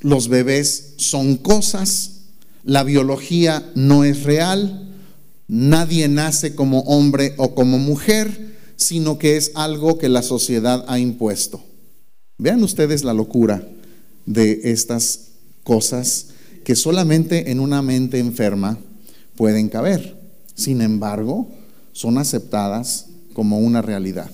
los 0.00 0.28
bebés 0.28 0.94
son 0.96 1.36
cosas, 1.36 2.22
la 2.64 2.82
biología 2.82 3.70
no 3.74 4.04
es 4.04 4.22
real, 4.22 4.88
nadie 5.48 6.08
nace 6.08 6.54
como 6.54 6.80
hombre 6.80 7.34
o 7.36 7.54
como 7.54 7.78
mujer, 7.78 8.56
sino 8.76 9.18
que 9.18 9.36
es 9.36 9.52
algo 9.54 9.98
que 9.98 10.08
la 10.08 10.22
sociedad 10.22 10.84
ha 10.88 10.98
impuesto. 10.98 11.62
Vean 12.38 12.62
ustedes 12.62 13.04
la 13.04 13.12
locura 13.12 13.66
de 14.24 14.60
estas 14.64 15.32
cosas 15.62 16.28
que 16.64 16.76
solamente 16.76 17.50
en 17.50 17.60
una 17.60 17.82
mente 17.82 18.18
enferma 18.18 18.78
pueden 19.36 19.68
caber. 19.68 20.16
Sin 20.54 20.80
embargo, 20.80 21.48
son 21.92 22.18
aceptadas 22.18 23.06
como 23.32 23.58
una 23.58 23.82
realidad. 23.82 24.30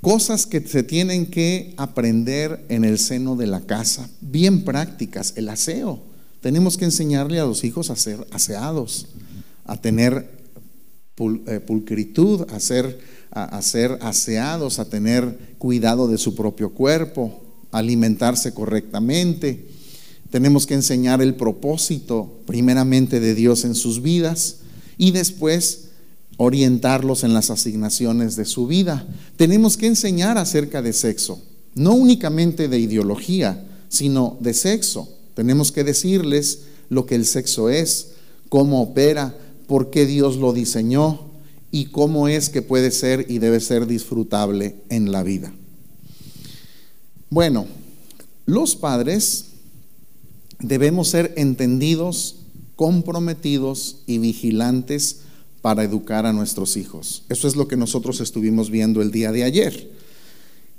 Cosas 0.00 0.46
que 0.46 0.60
se 0.60 0.82
tienen 0.82 1.26
que 1.26 1.74
aprender 1.76 2.64
en 2.68 2.84
el 2.84 2.98
seno 2.98 3.36
de 3.36 3.46
la 3.46 3.62
casa, 3.62 4.08
bien 4.20 4.64
prácticas, 4.64 5.32
el 5.36 5.48
aseo. 5.48 6.00
Tenemos 6.40 6.76
que 6.76 6.84
enseñarle 6.84 7.40
a 7.40 7.46
los 7.46 7.64
hijos 7.64 7.90
a 7.90 7.96
ser 7.96 8.26
aseados, 8.30 9.06
a 9.64 9.76
tener 9.76 10.30
eh, 11.46 11.60
pulcritud, 11.60 12.46
a 12.50 12.60
ser 12.60 12.98
a, 13.30 13.62
ser 13.62 13.98
aseados, 14.00 14.78
a 14.78 14.86
tener 14.86 15.38
cuidado 15.58 16.08
de 16.08 16.18
su 16.18 16.34
propio 16.34 16.70
cuerpo, 16.70 17.42
alimentarse 17.70 18.52
correctamente. 18.52 19.68
Tenemos 20.30 20.66
que 20.66 20.74
enseñar 20.74 21.22
el 21.22 21.34
propósito 21.34 22.40
primeramente 22.46 23.20
de 23.20 23.34
Dios 23.34 23.64
en 23.64 23.74
sus 23.74 24.02
vidas 24.02 24.58
y 24.96 25.12
después 25.12 25.87
orientarlos 26.38 27.24
en 27.24 27.34
las 27.34 27.50
asignaciones 27.50 28.36
de 28.36 28.46
su 28.46 28.66
vida. 28.66 29.06
Tenemos 29.36 29.76
que 29.76 29.88
enseñar 29.88 30.38
acerca 30.38 30.80
de 30.80 30.94
sexo, 30.94 31.42
no 31.74 31.92
únicamente 31.92 32.68
de 32.68 32.78
ideología, 32.78 33.66
sino 33.88 34.38
de 34.40 34.54
sexo. 34.54 35.08
Tenemos 35.34 35.72
que 35.72 35.84
decirles 35.84 36.60
lo 36.88 37.06
que 37.06 37.16
el 37.16 37.26
sexo 37.26 37.68
es, 37.68 38.12
cómo 38.48 38.80
opera, 38.80 39.36
por 39.66 39.90
qué 39.90 40.06
Dios 40.06 40.36
lo 40.36 40.52
diseñó 40.52 41.28
y 41.70 41.86
cómo 41.86 42.28
es 42.28 42.48
que 42.48 42.62
puede 42.62 42.92
ser 42.92 43.26
y 43.28 43.38
debe 43.38 43.60
ser 43.60 43.86
disfrutable 43.86 44.76
en 44.88 45.10
la 45.12 45.22
vida. 45.22 45.52
Bueno, 47.30 47.66
los 48.46 48.76
padres 48.76 49.46
debemos 50.60 51.08
ser 51.08 51.34
entendidos, 51.36 52.36
comprometidos 52.76 54.02
y 54.06 54.18
vigilantes 54.18 55.22
para 55.60 55.84
educar 55.84 56.26
a 56.26 56.32
nuestros 56.32 56.76
hijos. 56.76 57.24
Eso 57.28 57.48
es 57.48 57.56
lo 57.56 57.68
que 57.68 57.76
nosotros 57.76 58.20
estuvimos 58.20 58.70
viendo 58.70 59.02
el 59.02 59.10
día 59.10 59.32
de 59.32 59.44
ayer. 59.44 59.90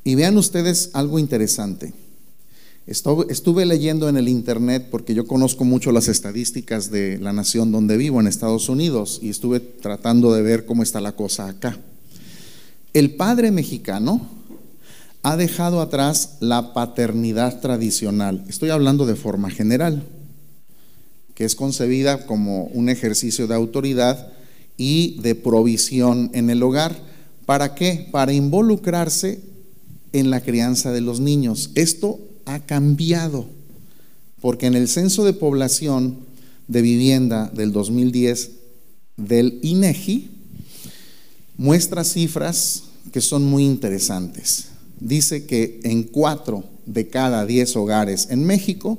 Y 0.03 0.15
vean 0.15 0.37
ustedes 0.37 0.91
algo 0.93 1.19
interesante. 1.19 1.93
Estuve 2.87 3.65
leyendo 3.67 4.09
en 4.09 4.17
el 4.17 4.27
internet 4.27 4.87
porque 4.89 5.13
yo 5.13 5.27
conozco 5.27 5.63
mucho 5.63 5.91
las 5.91 6.07
estadísticas 6.07 6.89
de 6.89 7.19
la 7.19 7.33
nación 7.33 7.71
donde 7.71 7.97
vivo, 7.97 8.19
en 8.19 8.25
Estados 8.25 8.67
Unidos, 8.67 9.19
y 9.21 9.29
estuve 9.29 9.59
tratando 9.59 10.33
de 10.33 10.41
ver 10.41 10.65
cómo 10.65 10.81
está 10.81 10.99
la 10.99 11.11
cosa 11.11 11.47
acá. 11.47 11.77
El 12.93 13.11
padre 13.11 13.51
mexicano 13.51 14.27
ha 15.21 15.37
dejado 15.37 15.81
atrás 15.81 16.37
la 16.39 16.73
paternidad 16.73 17.59
tradicional. 17.59 18.43
Estoy 18.47 18.71
hablando 18.71 19.05
de 19.05 19.15
forma 19.15 19.51
general, 19.51 20.01
que 21.35 21.45
es 21.45 21.53
concebida 21.53 22.25
como 22.25 22.63
un 22.65 22.89
ejercicio 22.89 23.45
de 23.45 23.53
autoridad 23.53 24.33
y 24.79 25.19
de 25.19 25.35
provisión 25.35 26.31
en 26.33 26.49
el 26.49 26.63
hogar. 26.63 26.97
¿Para 27.45 27.75
qué? 27.75 28.07
Para 28.11 28.33
involucrarse 28.33 29.41
en 30.13 30.31
la 30.31 30.41
crianza 30.41 30.91
de 30.91 31.01
los 31.01 31.19
niños. 31.19 31.71
Esto 31.75 32.19
ha 32.45 32.61
cambiado, 32.61 33.45
porque 34.41 34.67
en 34.67 34.75
el 34.75 34.87
censo 34.87 35.25
de 35.25 35.33
población 35.33 36.19
de 36.69 36.81
vivienda 36.81 37.51
del 37.53 37.73
2010 37.73 38.51
del 39.17 39.59
INEGI 39.63 40.29
muestra 41.57 42.05
cifras 42.05 42.83
que 43.11 43.19
son 43.19 43.45
muy 43.45 43.65
interesantes. 43.65 44.69
Dice 44.99 45.45
que 45.45 45.81
en 45.83 46.03
cuatro 46.03 46.63
de 46.85 47.09
cada 47.09 47.45
diez 47.45 47.75
hogares 47.75 48.27
en 48.29 48.45
México 48.45 48.97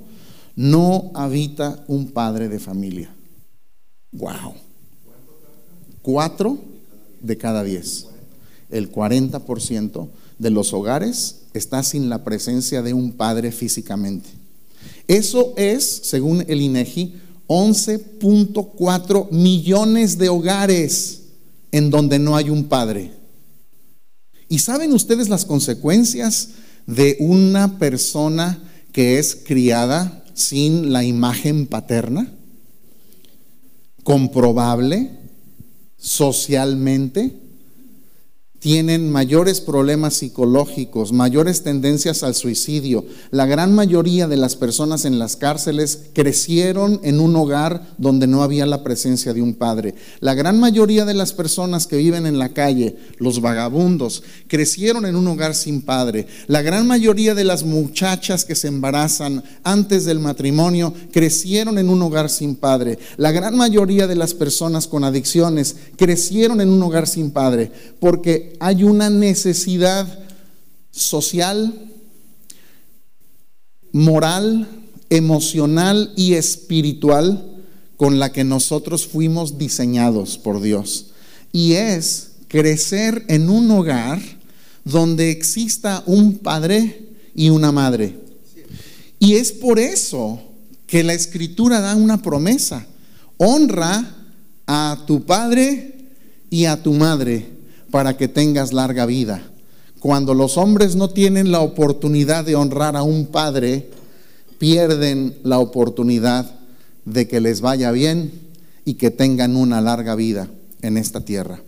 no 0.57 1.11
habita 1.15 1.85
un 1.89 2.11
padre 2.11 2.51
de 2.51 2.59
familia. 2.59 3.15
¡Wow! 4.13 4.70
Cuatro 6.03 6.59
de 7.21 7.37
cada 7.37 7.63
diez. 7.63 8.07
El 8.71 8.91
40% 8.91 10.09
de 10.39 10.51
los 10.51 10.73
hogares 10.73 11.43
está 11.53 11.83
sin 11.83 12.09
la 12.09 12.25
presencia 12.25 12.83
de 12.83 12.95
un 12.95 13.13
padre 13.13 13.53
físicamente. 13.53 14.29
Eso 15.09 15.55
es, 15.57 15.85
según 16.05 16.45
el 16.49 16.61
INEGI, 16.61 17.15
11.4 17.49 19.31
millones 19.33 20.19
de 20.19 20.29
hogares 20.29 21.23
en 21.73 21.91
donde 21.91 22.19
no 22.19 22.37
hay 22.37 22.49
un 22.49 22.65
padre. 22.65 23.13
¿Y 24.49 24.61
saben 24.61 24.93
ustedes 24.93 25.29
las 25.29 25.45
consecuencias 25.45 26.51
de 26.87 27.17
una 27.21 27.79
persona 27.79 28.59
que 28.93 29.19
es 29.19 29.37
criada 29.37 30.25
sin 30.35 30.93
la 30.93 31.05
imagen 31.05 31.67
paterna? 31.67 32.33
Comprobable 34.03 35.20
socialmente 36.01 37.39
tienen 38.61 39.11
mayores 39.11 39.61
problemas 39.61 40.15
psicológicos, 40.15 41.13
mayores 41.13 41.63
tendencias 41.63 42.23
al 42.23 42.35
suicidio. 42.35 43.07
La 43.31 43.47
gran 43.47 43.75
mayoría 43.75 44.29
de 44.29 44.37
las 44.37 44.55
personas 44.55 45.07
en 45.07 45.19
las 45.19 45.37
cárceles 45.37 46.11
crecieron 46.13 47.01
en 47.03 47.21
un 47.21 47.35
hogar 47.37 47.95
donde 47.97 48.27
no 48.27 48.43
había 48.43 48.67
la 48.67 48.85
presencia 48.85 49.33
de 49.33 49.41
un 49.41 49.55
padre. 49.55 49.95
La 50.21 50.35
gran 50.35 50.61
mayoría 50.61 51.07
de 51.07 51.15
las 51.15 51.33
personas 51.33 51.87
que 51.87 51.97
viven 51.97 52.27
en 52.27 52.39
la 52.39 52.51
calle, 52.51 52.99
los 53.17 53.41
vagabundos, 53.41 54.23
crecieron 54.47 55.07
en 55.07 55.17
un 55.17 55.27
hogar 55.29 55.55
sin 55.55 55.81
padre. 55.81 56.27
La 56.47 56.61
gran 56.61 56.87
mayoría 56.87 57.35
de 57.35 57.45
las 57.45 57.65
muchachas 57.65 58.45
que 58.45 58.55
se 58.55 58.69
embarazan 58.69 59.43
antes 59.65 60.05
del 60.05 60.21
matrimonio 60.21 60.93
crecieron 61.13 61.79
en 61.79 61.89
un 61.89 62.03
hogar 62.03 62.29
sin 62.29 62.57
padre. 62.57 62.99
La 63.17 63.33
gran 63.33 63.57
mayoría 63.57 64.07
de 64.07 64.17
las 64.17 64.35
personas 64.35 64.87
con 64.87 65.03
adicciones 65.03 65.77
crecieron 65.97 66.61
en 66.61 66.69
un 66.69 66.83
hogar 66.83 67.07
sin 67.07 67.31
padre 67.31 67.73
porque 68.01 68.50
hay 68.59 68.85
una 68.85 69.11
necesidad 69.11 70.07
social, 70.91 71.73
moral, 73.93 74.69
emocional 75.09 76.13
y 76.17 76.35
espiritual 76.35 77.63
con 77.97 78.19
la 78.19 78.33
que 78.33 78.45
nosotros 78.45 79.07
fuimos 79.07 79.59
diseñados 79.59 80.39
por 80.39 80.61
Dios. 80.61 81.11
Y 81.53 81.73
es 81.75 82.33
crecer 82.49 83.25
en 83.29 83.51
un 83.51 83.71
hogar 83.71 84.21
donde 84.85 85.31
exista 85.31 86.03
un 86.07 86.39
padre 86.39 87.09
y 87.35 87.51
una 87.51 87.73
madre. 87.73 88.19
Y 89.19 89.35
es 89.35 89.53
por 89.53 89.79
eso 89.79 90.41
que 90.87 91.05
la 91.05 91.13
escritura 91.13 91.81
da 91.81 91.95
una 91.95 92.23
promesa. 92.23 92.87
Honra 93.37 94.17
a 94.67 95.05
tu 95.07 95.25
padre 95.25 96.09
y 96.49 96.65
a 96.65 96.83
tu 96.83 96.93
madre 96.93 97.60
para 97.91 98.17
que 98.17 98.29
tengas 98.29 98.73
larga 98.73 99.07
vida. 99.07 99.43
Cuando 99.99 100.35
los 100.35 100.57
hombres 100.57 100.97
no 100.97 101.11
tienen 101.11 101.53
la 101.53 101.61
oportunidad 101.61 102.45
de 102.45 102.57
honrar 102.57 102.97
a 102.97 103.03
un 103.03 103.27
padre, 103.27 103.91
pierden 104.59 105.37
la 105.43 105.59
oportunidad 105.59 106.51
de 107.05 107.29
que 107.29 107.41
les 107.41 107.61
vaya 107.61 107.91
bien 107.91 108.33
y 108.85 108.95
que 108.95 109.11
tengan 109.11 109.57
una 109.57 109.81
larga 109.81 110.15
vida 110.15 110.49
en 110.83 110.97
esta 110.97 111.21
tierra. 111.25 111.61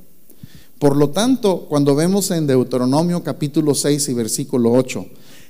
Por 0.78 0.96
lo 0.96 1.10
tanto, 1.10 1.66
cuando 1.68 1.94
vemos 1.94 2.30
en 2.30 2.46
Deuteronomio 2.46 3.22
capítulo 3.22 3.74
6 3.74 4.08
y 4.08 4.14
versículo 4.14 4.72
8, 4.72 5.06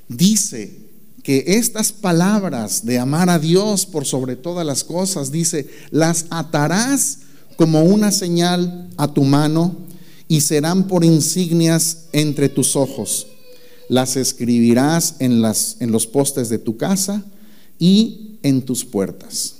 dice 0.08 0.76
que 1.22 1.44
estas 1.46 1.92
palabras 1.92 2.84
de 2.84 2.98
amar 2.98 3.30
a 3.30 3.38
Dios 3.38 3.86
por 3.86 4.04
sobre 4.04 4.36
todas 4.36 4.66
las 4.66 4.84
cosas, 4.84 5.30
dice, 5.30 5.68
las 5.90 6.26
atarás 6.30 7.20
como 7.56 7.84
una 7.84 8.10
señal 8.10 8.90
a 8.96 9.08
tu 9.08 9.22
mano 9.22 9.76
y 10.32 10.40
serán 10.40 10.84
por 10.84 11.04
insignias 11.04 12.04
entre 12.14 12.48
tus 12.48 12.74
ojos. 12.74 13.26
Las 13.90 14.16
escribirás 14.16 15.16
en, 15.18 15.42
las, 15.42 15.76
en 15.80 15.92
los 15.92 16.06
postes 16.06 16.48
de 16.48 16.58
tu 16.58 16.78
casa 16.78 17.22
y 17.78 18.38
en 18.42 18.62
tus 18.62 18.82
puertas. 18.86 19.56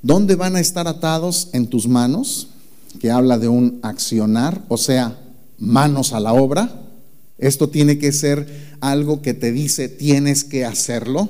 ¿Dónde 0.00 0.36
van 0.36 0.54
a 0.54 0.60
estar 0.60 0.86
atados? 0.86 1.48
En 1.52 1.66
tus 1.66 1.88
manos, 1.88 2.50
que 3.00 3.10
habla 3.10 3.36
de 3.36 3.48
un 3.48 3.80
accionar, 3.82 4.64
o 4.68 4.76
sea, 4.76 5.18
manos 5.58 6.12
a 6.12 6.20
la 6.20 6.32
obra. 6.32 6.82
Esto 7.36 7.68
tiene 7.68 7.98
que 7.98 8.12
ser 8.12 8.76
algo 8.78 9.22
que 9.22 9.34
te 9.34 9.50
dice 9.50 9.88
tienes 9.88 10.44
que 10.44 10.64
hacerlo. 10.64 11.28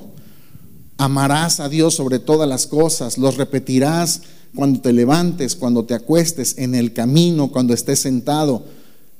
Amarás 0.99 1.59
a 1.59 1.67
Dios 1.67 1.95
sobre 1.95 2.19
todas 2.19 2.47
las 2.47 2.67
cosas, 2.67 3.17
los 3.17 3.37
repetirás 3.37 4.21
cuando 4.55 4.81
te 4.81 4.93
levantes, 4.93 5.55
cuando 5.55 5.85
te 5.85 5.93
acuestes, 5.93 6.55
en 6.57 6.75
el 6.75 6.93
camino, 6.93 7.49
cuando 7.49 7.73
estés 7.73 7.99
sentado, 7.99 8.65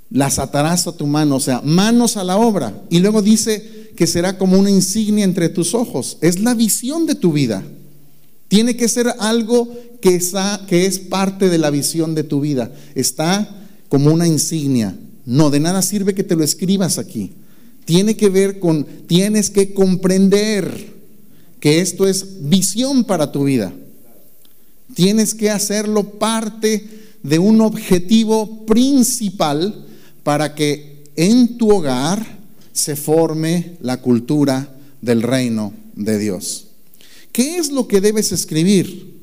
las 0.09 0.39
atarás 0.39 0.87
a 0.87 0.93
tu 0.93 1.05
mano, 1.05 1.35
o 1.35 1.39
sea, 1.39 1.61
manos 1.61 2.17
a 2.17 2.23
la 2.23 2.37
obra. 2.37 2.81
Y 2.89 2.99
luego 2.99 3.21
dice 3.21 3.91
que 3.95 4.07
será 4.07 4.37
como 4.37 4.57
una 4.57 4.69
insignia 4.69 5.25
entre 5.25 5.49
tus 5.49 5.73
ojos. 5.73 6.17
Es 6.21 6.39
la 6.39 6.53
visión 6.53 7.05
de 7.05 7.15
tu 7.15 7.33
vida. 7.33 7.63
Tiene 8.47 8.77
que 8.77 8.87
ser 8.87 9.07
algo 9.19 9.69
que, 9.99 10.21
que 10.67 10.85
es 10.85 10.99
parte 10.99 11.49
de 11.49 11.57
la 11.57 11.69
visión 11.69 12.15
de 12.15 12.23
tu 12.23 12.39
vida. 12.39 12.71
Está 12.95 13.49
como 13.89 14.13
una 14.13 14.27
insignia. 14.27 14.95
No, 15.25 15.49
de 15.49 15.59
nada 15.59 15.81
sirve 15.81 16.15
que 16.15 16.23
te 16.23 16.35
lo 16.35 16.43
escribas 16.43 16.97
aquí. 16.97 17.33
Tiene 17.83 18.15
que 18.15 18.29
ver 18.29 18.59
con, 18.59 18.85
tienes 19.07 19.49
que 19.49 19.73
comprender 19.73 20.95
que 21.59 21.81
esto 21.81 22.07
es 22.07 22.49
visión 22.49 23.03
para 23.03 23.31
tu 23.31 23.43
vida. 23.43 23.73
Tienes 24.93 25.33
que 25.33 25.49
hacerlo 25.49 26.03
parte 26.17 26.87
de 27.23 27.39
un 27.39 27.61
objetivo 27.61 28.65
principal 28.65 29.85
para 30.23 30.55
que 30.55 31.03
en 31.15 31.57
tu 31.57 31.71
hogar 31.71 32.39
se 32.71 32.95
forme 32.95 33.77
la 33.81 34.01
cultura 34.01 34.75
del 35.01 35.23
reino 35.23 35.73
de 35.95 36.19
Dios. 36.19 36.67
¿Qué 37.31 37.57
es 37.57 37.71
lo 37.71 37.87
que 37.87 38.01
debes 38.01 38.31
escribir? 38.31 39.15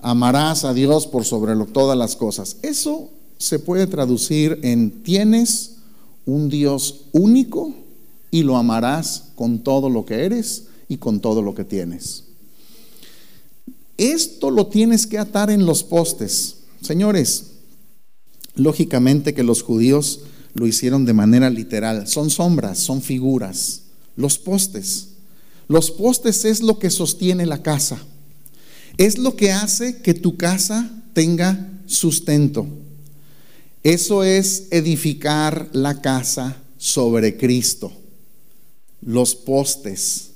Amarás 0.00 0.64
a 0.64 0.74
Dios 0.74 1.06
por 1.06 1.24
sobre 1.24 1.54
todas 1.72 1.96
las 1.96 2.16
cosas. 2.16 2.56
Eso 2.62 3.10
se 3.38 3.58
puede 3.58 3.86
traducir 3.86 4.58
en 4.62 5.02
tienes 5.02 5.76
un 6.24 6.48
Dios 6.48 7.06
único 7.12 7.74
y 8.30 8.42
lo 8.42 8.56
amarás 8.56 9.30
con 9.34 9.60
todo 9.60 9.88
lo 9.88 10.04
que 10.04 10.24
eres 10.24 10.64
y 10.88 10.96
con 10.98 11.20
todo 11.20 11.42
lo 11.42 11.54
que 11.54 11.64
tienes. 11.64 12.25
Esto 13.96 14.50
lo 14.50 14.66
tienes 14.66 15.06
que 15.06 15.18
atar 15.18 15.50
en 15.50 15.64
los 15.64 15.82
postes. 15.82 16.56
Señores, 16.82 17.52
lógicamente 18.54 19.34
que 19.34 19.42
los 19.42 19.62
judíos 19.62 20.20
lo 20.54 20.66
hicieron 20.66 21.04
de 21.04 21.14
manera 21.14 21.50
literal. 21.50 22.06
Son 22.06 22.30
sombras, 22.30 22.78
son 22.78 23.02
figuras. 23.02 23.82
Los 24.16 24.38
postes. 24.38 25.08
Los 25.68 25.90
postes 25.90 26.44
es 26.44 26.62
lo 26.62 26.78
que 26.78 26.90
sostiene 26.90 27.46
la 27.46 27.62
casa. 27.62 27.98
Es 28.98 29.18
lo 29.18 29.36
que 29.36 29.52
hace 29.52 30.00
que 30.00 30.14
tu 30.14 30.36
casa 30.36 30.90
tenga 31.12 31.70
sustento. 31.86 32.66
Eso 33.82 34.24
es 34.24 34.68
edificar 34.70 35.68
la 35.72 36.00
casa 36.00 36.56
sobre 36.78 37.36
Cristo. 37.36 37.92
Los 39.00 39.34
postes. 39.34 40.30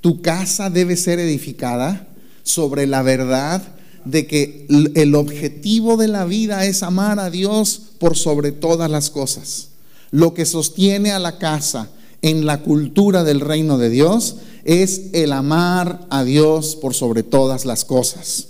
Tu 0.00 0.22
casa 0.22 0.70
debe 0.70 0.96
ser 0.96 1.18
edificada 1.18 2.13
sobre 2.44 2.86
la 2.86 3.02
verdad 3.02 3.62
de 4.04 4.26
que 4.26 4.66
el 4.68 5.14
objetivo 5.14 5.96
de 5.96 6.08
la 6.08 6.24
vida 6.24 6.66
es 6.66 6.82
amar 6.82 7.18
a 7.18 7.30
Dios 7.30 7.80
por 7.98 8.16
sobre 8.16 8.52
todas 8.52 8.90
las 8.90 9.10
cosas. 9.10 9.68
Lo 10.10 10.34
que 10.34 10.46
sostiene 10.46 11.10
a 11.10 11.18
la 11.18 11.38
casa 11.38 11.88
en 12.22 12.46
la 12.46 12.62
cultura 12.62 13.24
del 13.24 13.40
reino 13.40 13.78
de 13.78 13.90
Dios 13.90 14.36
es 14.64 15.10
el 15.12 15.32
amar 15.32 16.06
a 16.10 16.22
Dios 16.24 16.76
por 16.76 16.94
sobre 16.94 17.22
todas 17.22 17.64
las 17.64 17.84
cosas. 17.84 18.48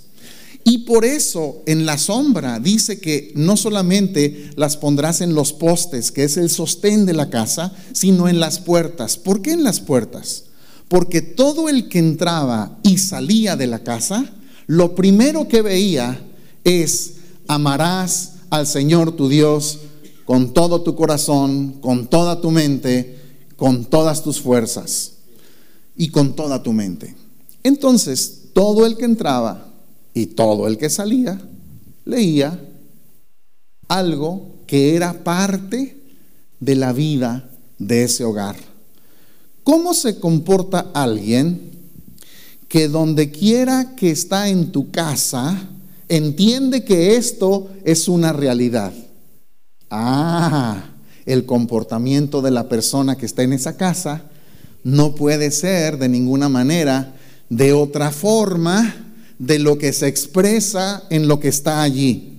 Y 0.67 0.79
por 0.79 1.05
eso 1.05 1.61
en 1.67 1.85
la 1.85 1.99
sombra 1.99 2.59
dice 2.59 2.99
que 2.99 3.31
no 3.35 3.55
solamente 3.55 4.49
las 4.55 4.77
pondrás 4.77 5.21
en 5.21 5.35
los 5.35 5.53
postes, 5.53 6.11
que 6.11 6.23
es 6.23 6.37
el 6.37 6.49
sostén 6.49 7.05
de 7.05 7.13
la 7.13 7.29
casa, 7.29 7.71
sino 7.93 8.27
en 8.27 8.39
las 8.39 8.59
puertas. 8.59 9.17
¿Por 9.17 9.43
qué 9.43 9.51
en 9.51 9.63
las 9.63 9.79
puertas? 9.79 10.44
Porque 10.87 11.21
todo 11.21 11.69
el 11.69 11.89
que 11.89 11.99
entraba 11.99 12.77
y 12.83 12.97
salía 12.97 13.55
de 13.55 13.67
la 13.67 13.83
casa, 13.83 14.25
lo 14.67 14.95
primero 14.95 15.47
que 15.47 15.61
veía 15.61 16.19
es, 16.63 17.15
amarás 17.47 18.33
al 18.49 18.67
Señor 18.67 19.15
tu 19.15 19.29
Dios 19.29 19.79
con 20.25 20.53
todo 20.53 20.81
tu 20.81 20.95
corazón, 20.95 21.73
con 21.81 22.07
toda 22.07 22.41
tu 22.41 22.51
mente, 22.51 23.19
con 23.55 23.85
todas 23.85 24.23
tus 24.23 24.41
fuerzas 24.41 25.13
y 25.95 26.09
con 26.09 26.35
toda 26.35 26.61
tu 26.61 26.73
mente. 26.73 27.15
Entonces, 27.63 28.49
todo 28.53 28.85
el 28.85 28.97
que 28.97 29.05
entraba 29.05 29.67
y 30.13 30.27
todo 30.27 30.67
el 30.67 30.77
que 30.77 30.89
salía 30.89 31.39
leía 32.05 32.59
algo 33.87 34.55
que 34.67 34.95
era 34.95 35.23
parte 35.23 35.97
de 36.59 36.75
la 36.75 36.93
vida 36.93 37.49
de 37.77 38.03
ese 38.03 38.23
hogar. 38.23 38.55
¿Cómo 39.65 39.95
se 39.95 40.19
comporta 40.19 40.91
alguien 40.93 41.71
que 42.67 42.87
donde 42.87 43.31
quiera 43.31 43.95
que 43.95 44.11
está 44.11 44.47
en 44.47 44.71
tu 44.71 44.91
casa, 44.91 45.69
entiende 46.07 46.83
que 46.83 47.15
esto 47.15 47.71
es 47.83 48.07
una 48.07 48.31
realidad? 48.31 48.93
Ah, 49.89 50.91
el 51.25 51.47
comportamiento 51.47 52.43
de 52.43 52.51
la 52.51 52.69
persona 52.69 53.17
que 53.17 53.25
está 53.25 53.41
en 53.41 53.53
esa 53.53 53.75
casa 53.75 54.29
no 54.83 55.15
puede 55.15 55.49
ser 55.49 55.97
de 55.97 56.09
ninguna 56.09 56.47
manera 56.47 57.15
de 57.49 57.73
otra 57.73 58.11
forma 58.11 59.15
de 59.39 59.57
lo 59.57 59.79
que 59.79 59.93
se 59.93 60.07
expresa 60.07 61.05
en 61.09 61.27
lo 61.27 61.39
que 61.39 61.47
está 61.47 61.81
allí. 61.81 62.37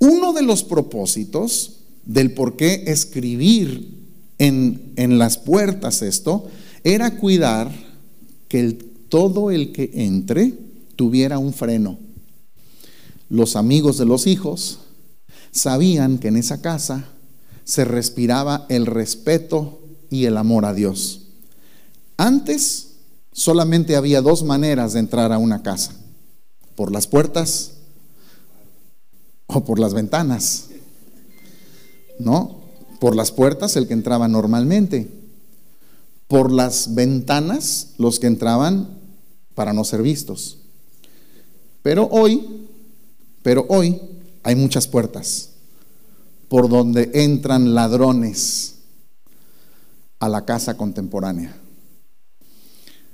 Uno 0.00 0.34
de 0.34 0.42
los 0.42 0.64
propósitos 0.64 1.76
del 2.04 2.32
por 2.32 2.56
qué 2.56 2.84
escribir 2.88 3.88
en, 4.36 4.92
en 4.96 5.18
las 5.18 5.38
puertas 5.38 6.02
esto 6.02 6.50
era 6.84 7.16
cuidar 7.16 7.70
que 8.48 8.72
todo 9.08 9.50
el 9.50 9.72
que 9.72 9.90
entre 9.94 10.54
tuviera 10.96 11.38
un 11.38 11.52
freno. 11.52 11.98
Los 13.28 13.56
amigos 13.56 13.98
de 13.98 14.06
los 14.06 14.26
hijos 14.26 14.80
sabían 15.50 16.18
que 16.18 16.28
en 16.28 16.36
esa 16.36 16.60
casa 16.60 17.04
se 17.64 17.84
respiraba 17.84 18.66
el 18.68 18.86
respeto 18.86 19.80
y 20.10 20.24
el 20.24 20.36
amor 20.36 20.64
a 20.64 20.72
Dios. 20.72 21.22
Antes 22.16 22.94
solamente 23.32 23.96
había 23.96 24.22
dos 24.22 24.42
maneras 24.42 24.94
de 24.94 25.00
entrar 25.00 25.32
a 25.32 25.38
una 25.38 25.62
casa, 25.62 25.92
por 26.74 26.90
las 26.90 27.06
puertas 27.06 27.72
o 29.46 29.64
por 29.64 29.78
las 29.78 29.94
ventanas. 29.94 30.66
¿No? 32.18 32.62
Por 32.98 33.14
las 33.14 33.30
puertas 33.30 33.76
el 33.76 33.86
que 33.86 33.94
entraba 33.94 34.26
normalmente, 34.26 35.17
por 36.28 36.52
las 36.52 36.94
ventanas 36.94 37.94
los 37.98 38.20
que 38.20 38.28
entraban 38.28 38.88
para 39.54 39.72
no 39.72 39.82
ser 39.82 40.02
vistos. 40.02 40.58
Pero 41.82 42.06
hoy, 42.12 42.68
pero 43.42 43.66
hoy 43.68 44.00
hay 44.42 44.54
muchas 44.54 44.86
puertas 44.86 45.50
por 46.48 46.68
donde 46.68 47.10
entran 47.14 47.74
ladrones 47.74 48.76
a 50.20 50.28
la 50.28 50.44
casa 50.44 50.76
contemporánea. 50.76 51.56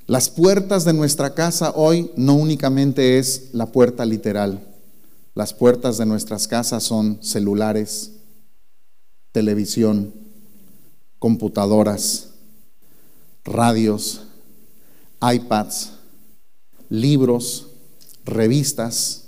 Las 0.06 0.28
puertas 0.28 0.84
de 0.84 0.92
nuestra 0.92 1.34
casa 1.34 1.72
hoy 1.74 2.10
no 2.16 2.34
únicamente 2.34 3.18
es 3.18 3.50
la 3.52 3.66
puerta 3.66 4.04
literal. 4.04 4.66
Las 5.34 5.54
puertas 5.54 5.98
de 5.98 6.06
nuestras 6.06 6.46
casas 6.46 6.82
son 6.84 7.18
celulares, 7.22 8.12
televisión, 9.32 10.12
computadoras, 11.18 12.33
radios, 13.44 14.22
iPads, 15.20 15.92
libros, 16.88 17.68
revistas, 18.24 19.24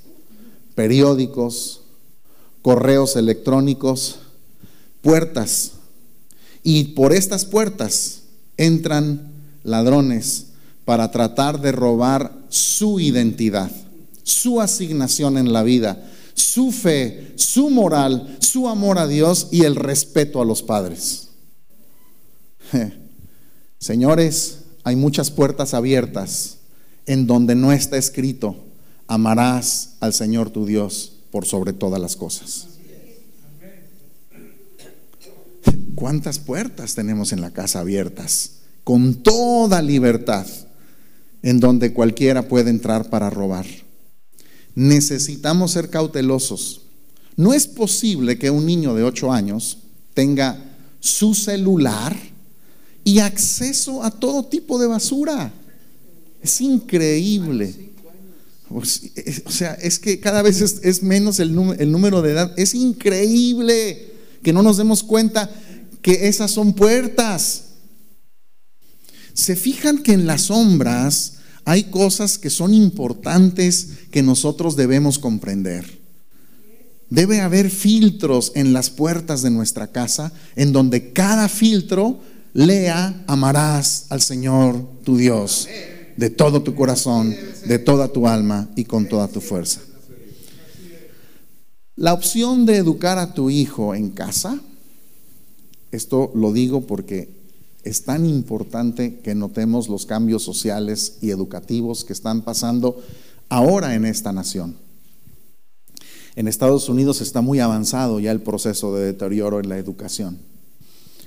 periódicos, 0.74 1.82
correos 2.62 3.16
electrónicos, 3.16 4.18
puertas. 5.02 5.72
Y 6.62 6.84
por 6.94 7.12
estas 7.12 7.44
puertas 7.44 8.22
entran 8.56 9.32
ladrones 9.62 10.46
para 10.84 11.10
tratar 11.10 11.60
de 11.60 11.72
robar 11.72 12.36
su 12.48 13.00
identidad, 13.00 13.70
su 14.22 14.60
asignación 14.60 15.38
en 15.38 15.52
la 15.52 15.62
vida, 15.62 16.10
su 16.34 16.72
fe, 16.72 17.32
su 17.36 17.70
moral, 17.70 18.36
su 18.40 18.68
amor 18.68 18.98
a 18.98 19.06
Dios 19.06 19.48
y 19.50 19.62
el 19.62 19.76
respeto 19.76 20.40
a 20.40 20.44
los 20.44 20.62
padres. 20.62 21.28
Señores, 23.78 24.58
hay 24.84 24.96
muchas 24.96 25.30
puertas 25.30 25.74
abiertas 25.74 26.58
en 27.06 27.26
donde 27.26 27.54
no 27.54 27.72
está 27.72 27.96
escrito, 27.96 28.56
amarás 29.06 29.94
al 30.00 30.12
Señor 30.12 30.50
tu 30.50 30.66
Dios 30.66 31.12
por 31.30 31.46
sobre 31.46 31.72
todas 31.72 32.00
las 32.00 32.16
cosas. 32.16 32.68
¿Cuántas 35.94 36.38
puertas 36.38 36.94
tenemos 36.94 37.32
en 37.32 37.40
la 37.40 37.52
casa 37.52 37.80
abiertas? 37.80 38.56
Con 38.84 39.14
toda 39.22 39.82
libertad 39.82 40.46
en 41.42 41.60
donde 41.60 41.92
cualquiera 41.92 42.48
puede 42.48 42.70
entrar 42.70 43.08
para 43.08 43.30
robar. 43.30 43.66
Necesitamos 44.74 45.72
ser 45.72 45.90
cautelosos. 45.90 46.82
No 47.36 47.54
es 47.54 47.66
posible 47.66 48.38
que 48.38 48.50
un 48.50 48.66
niño 48.66 48.94
de 48.94 49.04
8 49.04 49.32
años 49.32 49.78
tenga 50.12 50.58
su 51.00 51.34
celular 51.34 52.16
y 53.06 53.20
acceso 53.20 54.02
a 54.02 54.10
todo 54.10 54.44
tipo 54.44 54.78
de 54.78 54.88
basura. 54.88 55.54
Es 56.42 56.60
increíble. 56.60 57.72
O 58.68 58.84
sea, 58.84 59.74
es 59.74 59.98
que 59.98 60.20
cada 60.20 60.42
vez 60.42 60.60
es, 60.60 61.02
menos 61.02 61.40
el, 61.40 61.56
el 61.78 61.92
número 61.92 62.20
de 62.20 62.32
edad. 62.32 62.52
Es 62.58 62.74
increíble 62.74 64.12
que 64.42 64.52
no 64.52 64.62
nos 64.62 64.76
demos 64.76 65.02
cuenta 65.02 65.48
que 66.02 66.26
esas 66.26 66.50
son 66.50 66.74
puertas 66.74 67.62
se 69.36 69.54
fijan 69.54 69.98
que 69.98 70.14
en 70.14 70.26
las 70.26 70.44
sombras 70.44 71.34
hay 71.66 71.84
cosas 71.84 72.38
que 72.38 72.48
son 72.48 72.72
importantes 72.72 73.88
que 74.10 74.22
nosotros 74.22 74.76
debemos 74.76 75.18
comprender. 75.18 76.00
Debe 77.10 77.42
haber 77.42 77.68
filtros 77.68 78.52
en 78.54 78.72
las 78.72 78.88
puertas 78.88 79.42
de 79.42 79.50
nuestra 79.50 79.88
casa 79.92 80.32
en 80.56 80.72
donde 80.72 81.12
cada 81.12 81.50
filtro 81.50 82.18
lea, 82.56 83.22
amarás 83.26 84.06
al 84.08 84.22
Señor 84.22 84.80
tu 85.04 85.18
Dios 85.18 85.68
de 86.16 86.30
todo 86.30 86.62
tu 86.62 86.74
corazón, 86.74 87.36
de 87.66 87.78
toda 87.78 88.08
tu 88.08 88.26
alma 88.26 88.70
y 88.74 88.84
con 88.84 89.06
toda 89.06 89.28
tu 89.28 89.42
fuerza. 89.42 89.82
La 91.96 92.14
opción 92.14 92.64
de 92.64 92.76
educar 92.76 93.18
a 93.18 93.34
tu 93.34 93.50
hijo 93.50 93.94
en 93.94 94.08
casa, 94.08 94.58
esto 95.92 96.32
lo 96.34 96.54
digo 96.54 96.86
porque 96.86 97.28
es 97.84 98.04
tan 98.04 98.24
importante 98.24 99.18
que 99.20 99.34
notemos 99.34 99.88
los 99.88 100.06
cambios 100.06 100.42
sociales 100.42 101.18
y 101.20 101.30
educativos 101.30 102.04
que 102.04 102.14
están 102.14 102.40
pasando 102.40 103.02
ahora 103.50 103.94
en 103.94 104.06
esta 104.06 104.32
nación. 104.32 104.76
En 106.36 106.48
Estados 106.48 106.88
Unidos 106.88 107.20
está 107.20 107.42
muy 107.42 107.60
avanzado 107.60 108.18
ya 108.18 108.32
el 108.32 108.40
proceso 108.40 108.94
de 108.94 109.04
deterioro 109.04 109.60
en 109.60 109.68
la 109.68 109.76
educación. 109.76 110.38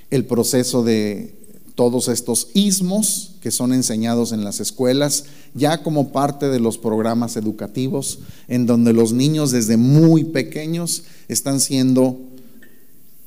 El 0.09 0.25
proceso 0.25 0.83
de 0.83 1.39
todos 1.79 2.09
estos 2.09 2.49
ismos 2.53 3.35
que 3.41 3.51
son 3.51 3.71
enseñados 3.71 4.33
en 4.33 4.43
las 4.43 4.59
escuelas, 4.59 5.23
ya 5.53 5.81
como 5.81 6.11
parte 6.11 6.49
de 6.49 6.59
los 6.59 6.77
programas 6.77 7.37
educativos, 7.37 8.19
en 8.49 8.65
donde 8.65 8.91
los 8.91 9.13
niños 9.13 9.51
desde 9.51 9.77
muy 9.77 10.25
pequeños 10.25 11.03
están 11.29 11.61
siendo 11.61 12.19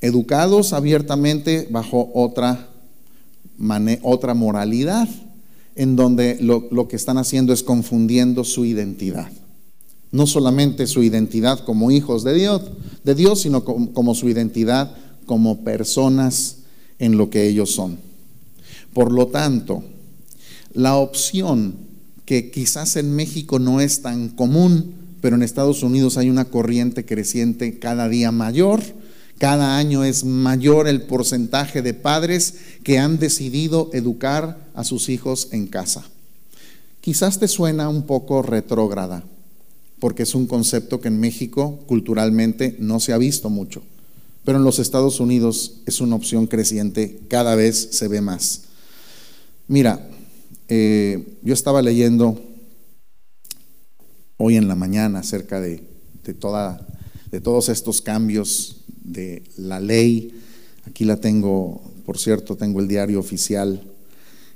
educados 0.02 0.74
abiertamente 0.74 1.66
bajo 1.70 2.10
otra, 2.12 2.68
otra 4.02 4.34
moralidad, 4.34 5.08
en 5.74 5.96
donde 5.96 6.36
lo, 6.40 6.68
lo 6.70 6.88
que 6.88 6.96
están 6.96 7.16
haciendo 7.16 7.54
es 7.54 7.62
confundiendo 7.62 8.44
su 8.44 8.66
identidad. 8.66 9.32
No 10.10 10.26
solamente 10.26 10.86
su 10.86 11.02
identidad 11.02 11.64
como 11.64 11.90
hijos 11.90 12.22
de 12.22 12.34
Dios, 12.34 12.60
de 13.02 13.14
Dios 13.14 13.40
sino 13.40 13.64
como, 13.64 13.94
como 13.94 14.14
su 14.14 14.28
identidad 14.28 14.94
como 15.24 15.64
personas 15.64 16.56
en 17.02 17.18
lo 17.18 17.30
que 17.30 17.48
ellos 17.48 17.74
son. 17.74 17.98
Por 18.94 19.12
lo 19.12 19.26
tanto, 19.26 19.82
la 20.72 20.94
opción 20.94 21.74
que 22.24 22.52
quizás 22.52 22.94
en 22.94 23.14
México 23.14 23.58
no 23.58 23.80
es 23.80 24.02
tan 24.02 24.28
común, 24.28 24.94
pero 25.20 25.34
en 25.34 25.42
Estados 25.42 25.82
Unidos 25.82 26.16
hay 26.16 26.30
una 26.30 26.44
corriente 26.44 27.04
creciente 27.04 27.80
cada 27.80 28.08
día 28.08 28.30
mayor, 28.30 28.80
cada 29.38 29.76
año 29.78 30.04
es 30.04 30.24
mayor 30.24 30.86
el 30.86 31.02
porcentaje 31.02 31.82
de 31.82 31.92
padres 31.92 32.54
que 32.84 33.00
han 33.00 33.18
decidido 33.18 33.90
educar 33.92 34.70
a 34.74 34.84
sus 34.84 35.08
hijos 35.08 35.48
en 35.50 35.66
casa. 35.66 36.04
Quizás 37.00 37.40
te 37.40 37.48
suena 37.48 37.88
un 37.88 38.04
poco 38.04 38.42
retrógrada, 38.42 39.24
porque 39.98 40.22
es 40.22 40.36
un 40.36 40.46
concepto 40.46 41.00
que 41.00 41.08
en 41.08 41.18
México 41.18 41.80
culturalmente 41.88 42.76
no 42.78 43.00
se 43.00 43.12
ha 43.12 43.18
visto 43.18 43.50
mucho, 43.50 43.82
pero 44.44 44.58
en 44.58 44.64
los 44.64 44.78
Estados 44.78 45.20
Unidos 45.20 45.82
es 45.86 46.00
una 46.00 46.16
opción 46.16 46.46
creciente, 46.46 47.20
cada 47.28 47.54
vez 47.54 47.88
se 47.92 48.08
ve 48.08 48.20
más. 48.20 48.62
Mira, 49.68 50.08
eh, 50.68 51.38
yo 51.42 51.54
estaba 51.54 51.82
leyendo 51.82 52.40
hoy 54.36 54.56
en 54.56 54.68
la 54.68 54.74
mañana 54.74 55.20
acerca 55.20 55.60
de, 55.60 55.82
toda, 56.40 56.86
de 57.30 57.40
todos 57.40 57.68
estos 57.68 58.02
cambios 58.02 58.84
de 59.02 59.44
la 59.56 59.78
ley. 59.80 60.34
Aquí 60.84 61.04
la 61.04 61.18
tengo, 61.18 61.80
por 62.04 62.18
cierto, 62.18 62.56
tengo 62.56 62.80
el 62.80 62.88
diario 62.88 63.20
oficial 63.20 63.82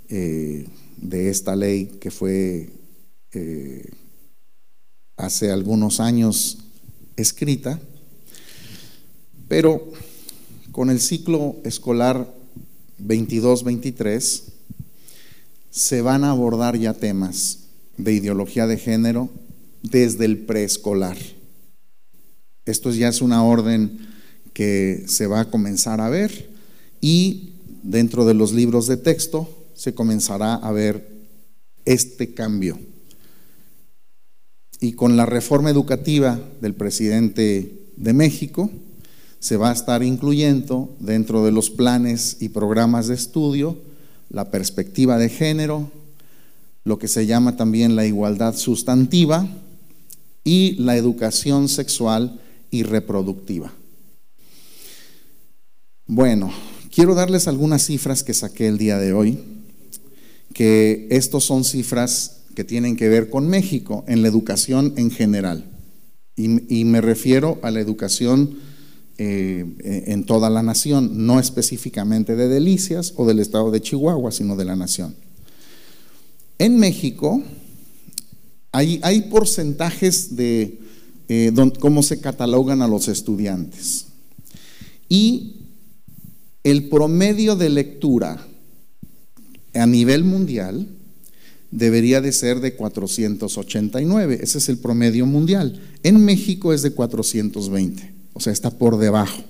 eh, 0.09 0.67
de 0.97 1.31
esta 1.31 1.55
ley 1.55 1.99
que 2.01 2.11
fue 2.11 2.71
eh, 3.33 3.91
hace 5.17 5.51
algunos 5.51 6.01
años 6.01 6.59
escrita, 7.17 7.81
pero 9.49 9.93
con 10.73 10.91
el 10.91 11.01
ciclo 11.01 11.57
escolar 11.65 12.33
22-23 13.03 14.43
se 15.71 16.03
van 16.03 16.25
a 16.25 16.31
abordar 16.31 16.77
ya 16.79 16.95
temas 16.95 17.61
de 17.97 18.13
ideología 18.13 18.67
de 18.67 18.79
género 18.79 19.31
desde 19.83 20.25
el 20.25 20.39
preescolar. 20.39 21.17
Esto 22.65 22.91
ya 22.91 23.09
es 23.09 23.23
una 23.23 23.45
orden 23.45 23.99
que 24.53 25.05
se 25.07 25.27
va 25.27 25.41
a 25.41 25.51
comenzar 25.51 26.01
a 26.01 26.09
ver 26.09 26.51
y 27.01 27.53
dentro 27.83 28.25
de 28.25 28.35
los 28.35 28.53
libros 28.53 28.87
de 28.87 28.97
texto 28.97 29.49
se 29.75 29.95
comenzará 29.95 30.55
a 30.55 30.73
ver 30.73 31.07
este 31.85 32.35
cambio. 32.35 32.79
Y 34.81 34.93
con 34.93 35.17
la 35.17 35.27
reforma 35.27 35.71
educativa 35.71 36.41
del 36.61 36.75
presidente 36.75 37.87
de 37.97 38.13
México, 38.13 38.71
se 39.47 39.57
va 39.57 39.71
a 39.71 39.75
estar 39.75 40.03
incluyendo 40.03 40.93
dentro 40.99 41.45
de 41.45 41.53
los 41.53 41.71
planes 41.71 42.39
y 42.41 42.49
programas 42.49 43.07
de 43.07 43.15
estudio 43.15 43.79
la 44.29 44.51
perspectiva 44.51 45.19
de 45.19 45.29
género, 45.29 45.89
lo 46.83 46.99
que 46.99 47.07
se 47.07 47.27
llama 47.27 47.57
también 47.57 47.95
la 47.95 48.05
igualdad 48.05 48.57
sustantiva 48.57 49.47
y 50.43 50.73
la 50.81 50.97
educación 50.97 51.69
sexual 51.69 52.41
y 52.73 52.83
reproductiva. 52.83 53.73
Bueno, 56.09 56.53
quiero 56.93 57.15
darles 57.15 57.47
algunas 57.47 57.87
cifras 57.87 58.25
que 58.25 58.35
saqué 58.35 58.67
el 58.67 58.79
día 58.79 58.99
de 58.99 59.13
hoy, 59.13 59.39
que 60.55 61.07
estos 61.13 61.45
son 61.45 61.63
cifras 61.63 62.39
que 62.57 62.65
tienen 62.65 62.97
que 62.97 63.09
ver 63.09 63.31
con 63.31 63.47
México 63.47 64.03
en 64.09 64.23
la 64.23 64.29
educación 64.29 64.95
en 64.97 65.13
general. 65.13 65.71
Y, 66.35 66.85
me 66.85 67.01
refiero 67.01 67.61
a 67.63 67.71
la 67.71 67.79
educación 67.79 68.76
eh, 69.19 70.05
en 70.09 70.25
toda 70.25 70.51
la 70.51 70.63
nación, 70.63 71.27
no 71.27 71.41
específicamente 71.41 72.37
de 72.37 72.49
Delicias 72.49 73.15
o 73.17 73.27
del 73.27 73.39
estado 73.39 73.71
de 73.71 73.81
Chihuahua, 73.81 74.31
sino 74.31 74.57
de 74.57 74.67
la 74.67 74.77
nación. 74.77 75.15
En 76.59 76.79
México 76.79 77.43
hay, 78.73 79.01
hay 79.03 79.23
porcentajes 79.23 80.37
de 80.37 80.81
eh, 81.29 81.51
cómo 81.81 82.03
se 82.03 82.21
catalogan 82.21 82.83
a 82.83 82.89
los 82.89 83.09
estudiantes. 83.09 84.07
Y 85.09 85.63
el 86.63 86.91
promedio 86.91 87.57
de 87.57 87.71
lectura 87.71 88.47
a 89.73 89.87
nivel 89.87 90.25
mundial 90.25 90.89
debería 91.71 92.21
de 92.21 92.33
ser 92.33 92.61
de 92.61 92.75
489, 92.75 94.41
ese 94.43 94.59
es 94.59 94.69
el 94.69 94.77
promedio 94.77 95.25
mundial. 95.25 95.81
En 96.03 96.23
México 96.23 96.75
es 96.75 96.83
de 96.83 96.91
420 96.91 98.16
o 98.37 98.41
sea, 98.41 98.53
está 98.53 98.71
por 98.71 98.99
debajo. 98.99 99.43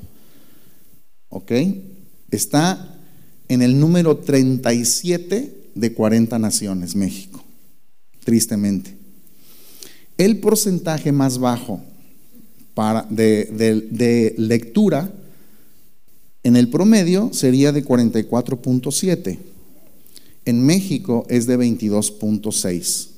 ¿Ok? 1.28 1.50
Está 2.30 2.96
en 3.48 3.60
el 3.60 3.80
número 3.80 4.18
37 4.18 5.70
de 5.74 5.92
40 5.92 6.38
naciones, 6.38 6.94
México, 6.94 7.42
tristemente. 8.24 8.96
El 10.16 10.38
porcentaje 10.38 11.10
más 11.10 11.38
bajo 11.38 11.82
para, 12.74 13.02
de, 13.10 13.46
de 13.90 14.36
lectura 14.38 15.12
en 16.44 16.54
el 16.54 16.68
promedio 16.68 17.30
sería 17.32 17.72
de 17.72 17.84
44.7. 17.84 19.36
En 20.44 20.64
México 20.64 21.26
es 21.28 21.48
de 21.48 21.58
22.6. 21.58 23.08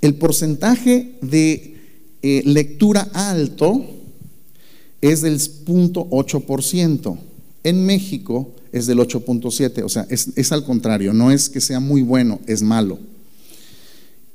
El 0.00 0.16
porcentaje 0.16 1.12
de 1.22 1.76
eh, 2.22 2.42
lectura 2.44 3.08
alto 3.14 4.01
es 5.02 5.20
del 5.20 5.38
0.8%. 5.38 7.18
En 7.64 7.84
México 7.84 8.54
es 8.72 8.86
del 8.86 8.98
8.7%, 8.98 9.84
o 9.84 9.88
sea, 9.88 10.06
es, 10.08 10.30
es 10.34 10.50
al 10.50 10.64
contrario, 10.64 11.12
no 11.12 11.30
es 11.30 11.50
que 11.50 11.60
sea 11.60 11.80
muy 11.80 12.00
bueno, 12.00 12.40
es 12.46 12.62
malo. 12.62 12.98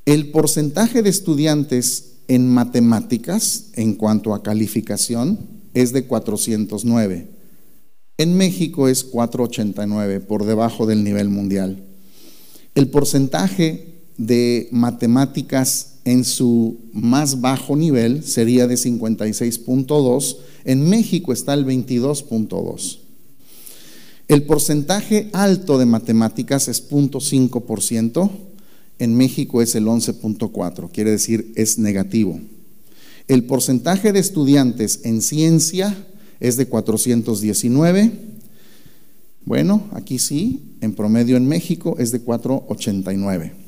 El 0.06 0.30
porcentaje 0.30 1.02
de 1.02 1.10
estudiantes 1.10 2.14
en 2.28 2.48
matemáticas, 2.50 3.66
en 3.74 3.96
cuanto 3.96 4.34
a 4.34 4.44
calificación, 4.44 5.40
es 5.74 5.92
de 5.92 6.06
409. 6.06 7.28
En 8.18 8.38
México 8.38 8.88
es 8.88 9.04
489, 9.04 10.22
por 10.22 10.46
debajo 10.46 10.86
del 10.86 11.04
nivel 11.04 11.30
mundial. 11.30 11.84
El 12.76 12.90
porcentaje 12.90 13.97
de 14.18 14.68
matemáticas 14.72 15.94
en 16.06 16.24
su 16.24 16.78
más 16.94 17.42
bajo 17.42 17.76
nivel 17.76 18.24
sería 18.24 18.68
de 18.68 18.76
56.2 18.76 20.38
en 20.68 20.90
México 20.90 21.32
está 21.32 21.54
el 21.54 21.66
22.2. 21.66 23.00
El 24.28 24.44
porcentaje 24.44 25.30
alto 25.32 25.78
de 25.78 25.86
matemáticas 25.86 26.68
es 26.68 26.90
0.5%, 26.90 28.30
en 29.00 29.16
México 29.16 29.62
es 29.62 29.76
el 29.76 29.86
11.4, 29.86 30.92
quiere 30.92 31.12
decir 31.12 31.54
es 31.56 31.78
negativo. 31.78 32.40
El 33.30 33.46
porcentaje 33.46 34.12
de 34.12 34.20
estudiantes 34.20 35.02
en 35.04 35.22
ciencia 35.22 35.96
es 36.42 36.58
de 36.58 36.68
419. 36.68 38.12
Bueno, 39.46 39.84
aquí 39.94 40.20
sí, 40.20 40.76
en 40.82 40.94
promedio 40.94 41.38
en 41.38 41.48
México 41.48 41.96
es 41.98 42.12
de 42.12 42.20
489. 42.20 43.67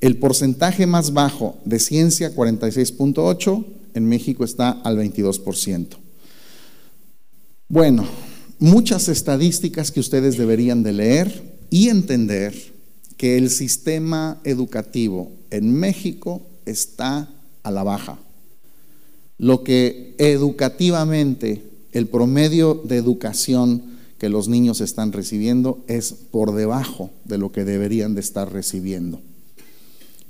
El 0.00 0.16
porcentaje 0.16 0.86
más 0.86 1.12
bajo 1.12 1.58
de 1.64 1.78
ciencia, 1.78 2.34
46.8, 2.34 3.64
en 3.94 4.06
México 4.06 4.44
está 4.44 4.70
al 4.70 4.96
22%. 4.96 5.88
Bueno, 7.68 8.06
muchas 8.58 9.08
estadísticas 9.08 9.90
que 9.90 10.00
ustedes 10.00 10.38
deberían 10.38 10.82
de 10.82 10.92
leer 10.92 11.58
y 11.70 11.88
entender 11.88 12.54
que 13.16 13.36
el 13.36 13.50
sistema 13.50 14.40
educativo 14.44 15.30
en 15.50 15.72
México 15.72 16.42
está 16.64 17.28
a 17.62 17.70
la 17.70 17.82
baja. 17.82 18.18
Lo 19.36 19.62
que 19.62 20.14
educativamente 20.18 21.62
el 21.92 22.06
promedio 22.06 22.74
de 22.84 22.96
educación 22.96 23.82
que 24.18 24.28
los 24.28 24.48
niños 24.48 24.80
están 24.80 25.12
recibiendo 25.12 25.82
es 25.86 26.12
por 26.12 26.54
debajo 26.54 27.10
de 27.24 27.38
lo 27.38 27.52
que 27.52 27.64
deberían 27.64 28.14
de 28.14 28.20
estar 28.20 28.52
recibiendo. 28.52 29.20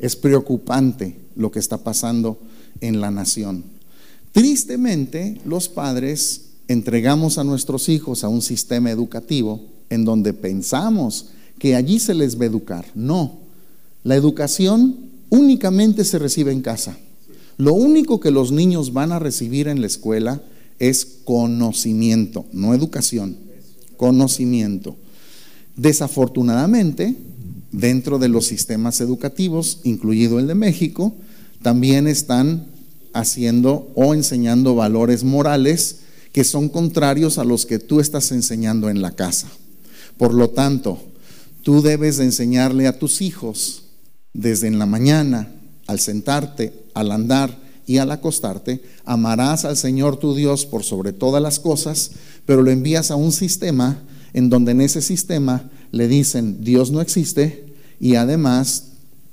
Es 0.00 0.16
preocupante 0.16 1.16
lo 1.36 1.52
que 1.52 1.58
está 1.58 1.78
pasando 1.78 2.38
en 2.80 3.00
la 3.00 3.10
nación. 3.10 3.64
Tristemente, 4.32 5.40
los 5.44 5.68
padres 5.68 6.46
entregamos 6.68 7.38
a 7.38 7.44
nuestros 7.44 7.88
hijos 7.88 8.24
a 8.24 8.28
un 8.28 8.42
sistema 8.42 8.90
educativo 8.90 9.60
en 9.90 10.04
donde 10.04 10.32
pensamos 10.32 11.30
que 11.58 11.74
allí 11.74 11.98
se 11.98 12.14
les 12.14 12.38
va 12.38 12.44
a 12.44 12.46
educar. 12.46 12.86
No, 12.94 13.38
la 14.04 14.16
educación 14.16 14.96
únicamente 15.28 16.04
se 16.04 16.18
recibe 16.18 16.52
en 16.52 16.62
casa. 16.62 16.96
Lo 17.58 17.74
único 17.74 18.20
que 18.20 18.30
los 18.30 18.52
niños 18.52 18.92
van 18.92 19.12
a 19.12 19.18
recibir 19.18 19.68
en 19.68 19.80
la 19.80 19.86
escuela 19.86 20.40
es 20.78 21.04
conocimiento, 21.24 22.46
no 22.52 22.72
educación, 22.72 23.36
conocimiento. 23.98 24.96
Desafortunadamente, 25.76 27.16
dentro 27.72 28.18
de 28.18 28.28
los 28.28 28.46
sistemas 28.46 29.00
educativos, 29.00 29.80
incluido 29.84 30.38
el 30.38 30.46
de 30.46 30.54
México, 30.54 31.14
también 31.62 32.06
están 32.06 32.66
haciendo 33.12 33.90
o 33.94 34.14
enseñando 34.14 34.74
valores 34.74 35.24
morales 35.24 36.00
que 36.32 36.44
son 36.44 36.68
contrarios 36.68 37.38
a 37.38 37.44
los 37.44 37.66
que 37.66 37.78
tú 37.78 38.00
estás 38.00 38.30
enseñando 38.32 38.88
en 38.88 39.02
la 39.02 39.12
casa. 39.12 39.48
Por 40.16 40.34
lo 40.34 40.50
tanto, 40.50 40.98
tú 41.62 41.82
debes 41.82 42.18
de 42.18 42.24
enseñarle 42.24 42.86
a 42.86 42.98
tus 42.98 43.20
hijos 43.20 43.84
desde 44.32 44.68
en 44.68 44.78
la 44.78 44.86
mañana, 44.86 45.52
al 45.86 45.98
sentarte, 45.98 46.72
al 46.94 47.10
andar 47.10 47.58
y 47.86 47.98
al 47.98 48.12
acostarte, 48.12 48.80
amarás 49.04 49.64
al 49.64 49.76
Señor 49.76 50.16
tu 50.18 50.34
Dios 50.34 50.66
por 50.66 50.84
sobre 50.84 51.12
todas 51.12 51.42
las 51.42 51.58
cosas, 51.58 52.12
pero 52.46 52.62
lo 52.62 52.70
envías 52.70 53.10
a 53.10 53.16
un 53.16 53.32
sistema 53.32 54.00
en 54.32 54.48
donde 54.48 54.72
en 54.72 54.80
ese 54.80 55.02
sistema 55.02 55.68
le 55.92 56.08
dicen 56.08 56.62
Dios 56.62 56.90
no 56.90 57.00
existe 57.00 57.64
y 57.98 58.14
además 58.14 58.92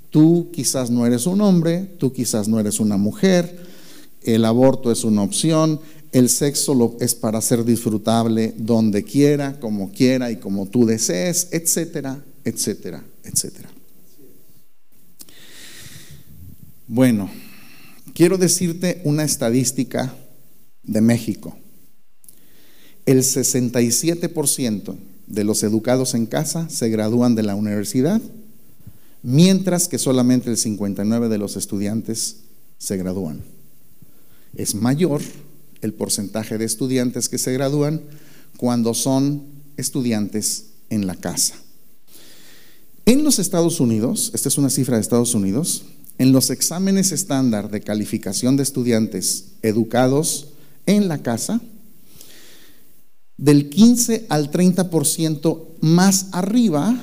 tú 0.10 0.50
quizás 0.52 0.90
no 0.90 1.06
eres 1.06 1.26
un 1.26 1.42
hombre, 1.42 1.84
tú 1.98 2.12
quizás 2.12 2.48
no 2.48 2.60
eres 2.60 2.80
una 2.80 2.98
mujer, 2.98 3.66
el 4.24 4.46
aborto 4.46 4.92
es 4.92 5.04
una 5.04 5.24
opción, 5.24 5.80
el 6.12 6.30
sexo 6.30 6.98
es 7.00 7.16
para 7.16 7.42
ser 7.42 7.64
disfrutable 7.64 8.54
donde 8.58 9.04
quiera, 9.04 9.60
como 9.60 9.92
quiera 9.92 10.32
y 10.32 10.38
como 10.38 10.66
tú 10.68 10.86
desees, 10.86 11.50
etcétera, 11.52 12.24
etcétera, 12.44 13.04
etcétera. 13.24 13.70
Bueno, 16.88 17.30
quiero 18.14 18.38
decirte 18.38 19.02
una 19.04 19.24
estadística 19.24 20.16
de 20.84 21.02
México. 21.02 21.58
El 23.06 23.20
67% 23.20 24.96
de 25.28 25.44
los 25.44 25.62
educados 25.64 26.16
en 26.16 26.26
casa 26.26 26.70
se 26.70 26.90
gradúan 26.90 27.36
de 27.36 27.44
la 27.44 27.56
universidad, 27.56 28.22
mientras 29.22 29.88
que 29.88 29.98
solamente 29.98 30.50
el 30.50 30.58
59% 30.58 31.28
de 31.28 31.38
los 31.38 31.58
estudiantes 31.58 32.38
se 32.78 32.98
gradúan. 32.98 33.42
Es 34.56 34.74
mayor 34.74 35.22
el 35.82 35.94
porcentaje 35.94 36.58
de 36.58 36.66
estudiantes 36.66 37.30
que 37.30 37.38
se 37.38 37.54
gradúan 37.54 38.02
cuando 38.58 38.94
son 38.94 39.44
estudiantes 39.76 40.68
en 40.90 41.06
la 41.06 41.16
casa. 41.16 41.56
En 43.06 43.24
los 43.24 43.40
Estados 43.40 43.80
Unidos, 43.80 44.32
esta 44.34 44.50
es 44.50 44.58
una 44.58 44.70
cifra 44.70 44.96
de 44.96 45.02
Estados 45.02 45.34
Unidos, 45.34 45.86
en 46.18 46.32
los 46.32 46.50
exámenes 46.50 47.12
estándar 47.12 47.70
de 47.70 47.82
calificación 47.82 48.58
de 48.58 48.64
estudiantes 48.64 49.46
educados 49.62 50.48
en 50.86 51.08
la 51.08 51.20
casa, 51.20 51.62
del 53.38 53.70
15 53.70 54.26
al 54.30 54.52
30% 54.52 55.66
más 55.82 56.28
arriba 56.32 57.00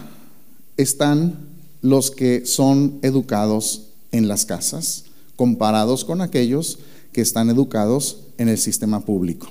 están 0.76 1.48
los 1.80 2.10
que 2.10 2.44
son 2.44 2.98
educados 3.02 3.88
en 4.10 4.26
las 4.26 4.44
casas, 4.44 5.04
comparados 5.36 6.04
con 6.04 6.20
aquellos 6.20 6.78
que 7.12 7.20
están 7.20 7.50
educados 7.50 8.24
en 8.38 8.48
el 8.48 8.58
sistema 8.58 9.04
público. 9.04 9.48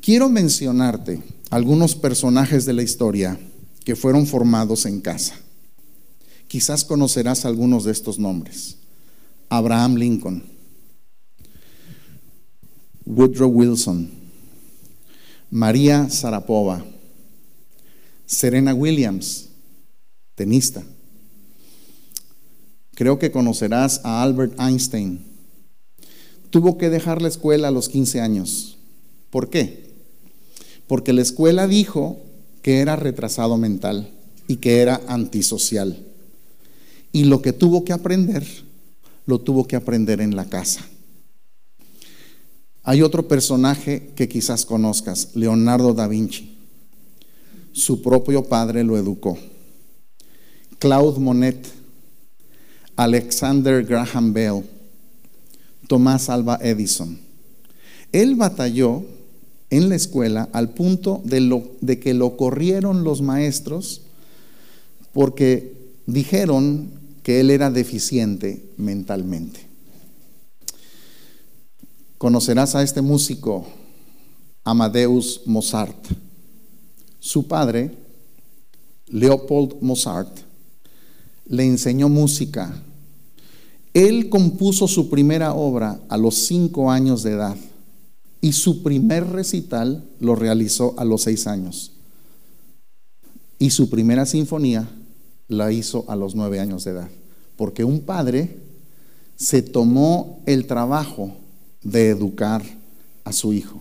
Quiero 0.00 0.28
mencionarte 0.28 1.22
algunos 1.50 1.96
personajes 1.96 2.66
de 2.66 2.72
la 2.74 2.82
historia 2.82 3.38
que 3.84 3.96
fueron 3.96 4.26
formados 4.26 4.86
en 4.86 5.00
casa. 5.00 5.34
Quizás 6.46 6.84
conocerás 6.84 7.44
algunos 7.44 7.84
de 7.84 7.92
estos 7.92 8.18
nombres. 8.18 8.76
Abraham 9.48 9.96
Lincoln, 9.96 10.42
Woodrow 13.06 13.50
Wilson, 13.50 14.23
María 15.54 16.10
Sarapova, 16.10 16.84
Serena 18.26 18.74
Williams, 18.74 19.50
tenista. 20.34 20.82
Creo 22.96 23.20
que 23.20 23.30
conocerás 23.30 24.00
a 24.02 24.24
Albert 24.24 24.58
Einstein, 24.58 25.24
tuvo 26.50 26.76
que 26.76 26.90
dejar 26.90 27.22
la 27.22 27.28
escuela 27.28 27.68
a 27.68 27.70
los 27.70 27.88
15 27.88 28.20
años. 28.20 28.78
¿Por 29.30 29.48
qué? 29.48 29.92
Porque 30.88 31.12
la 31.12 31.22
escuela 31.22 31.68
dijo 31.68 32.18
que 32.60 32.80
era 32.80 32.96
retrasado 32.96 33.56
mental 33.56 34.10
y 34.48 34.56
que 34.56 34.80
era 34.80 35.02
antisocial. 35.06 36.04
Y 37.12 37.26
lo 37.26 37.42
que 37.42 37.52
tuvo 37.52 37.84
que 37.84 37.92
aprender, 37.92 38.44
lo 39.24 39.38
tuvo 39.40 39.68
que 39.68 39.76
aprender 39.76 40.20
en 40.20 40.34
la 40.34 40.46
casa. 40.46 40.84
Hay 42.84 43.00
otro 43.00 43.26
personaje 43.26 44.10
que 44.14 44.28
quizás 44.28 44.66
conozcas, 44.66 45.30
Leonardo 45.34 45.94
da 45.94 46.06
Vinci. 46.06 46.54
Su 47.72 48.02
propio 48.02 48.44
padre 48.44 48.84
lo 48.84 48.98
educó. 48.98 49.38
Claude 50.78 51.18
Monet, 51.18 51.66
Alexander 52.94 53.82
Graham 53.82 54.34
Bell, 54.34 54.62
Tomás 55.88 56.28
Alba 56.28 56.58
Edison. 56.62 57.18
Él 58.12 58.36
batalló 58.36 59.02
en 59.70 59.88
la 59.88 59.96
escuela 59.96 60.50
al 60.52 60.74
punto 60.74 61.22
de, 61.24 61.40
lo, 61.40 61.70
de 61.80 61.98
que 61.98 62.12
lo 62.12 62.36
corrieron 62.36 63.02
los 63.02 63.22
maestros 63.22 64.02
porque 65.14 65.72
dijeron 66.06 66.90
que 67.22 67.40
él 67.40 67.50
era 67.50 67.70
deficiente 67.70 68.62
mentalmente. 68.76 69.73
Conocerás 72.24 72.74
a 72.74 72.82
este 72.82 73.02
músico, 73.02 73.66
Amadeus 74.64 75.42
Mozart. 75.44 76.06
Su 77.20 77.46
padre, 77.46 77.94
Leopold 79.08 79.82
Mozart, 79.82 80.34
le 81.44 81.66
enseñó 81.66 82.08
música 82.08 82.82
él 83.92 84.30
compuso 84.30 84.88
su 84.88 85.10
primera 85.10 85.52
obra 85.52 86.00
a 86.08 86.16
los 86.16 86.46
cinco 86.46 86.90
años 86.90 87.22
de 87.22 87.32
edad 87.32 87.56
y 88.40 88.52
su 88.52 88.82
primer 88.82 89.26
recital 89.28 90.08
lo 90.18 90.34
realizó 90.34 90.94
a 90.96 91.04
los 91.04 91.24
seis 91.24 91.46
años. 91.46 91.92
Y 93.58 93.68
su 93.68 93.90
primera 93.90 94.24
sinfonía 94.24 94.88
la 95.46 95.72
hizo 95.72 96.06
a 96.08 96.16
los 96.16 96.34
nueve 96.34 96.58
años 96.58 96.84
de 96.84 96.92
edad. 96.92 97.10
Porque 97.56 97.84
un 97.84 98.00
padre 98.00 98.60
se 99.36 99.60
tomó 99.60 100.42
el 100.46 100.66
trabajo 100.66 101.43
de 101.84 102.08
educar 102.08 102.62
a 103.22 103.32
su 103.32 103.52
hijo. 103.52 103.80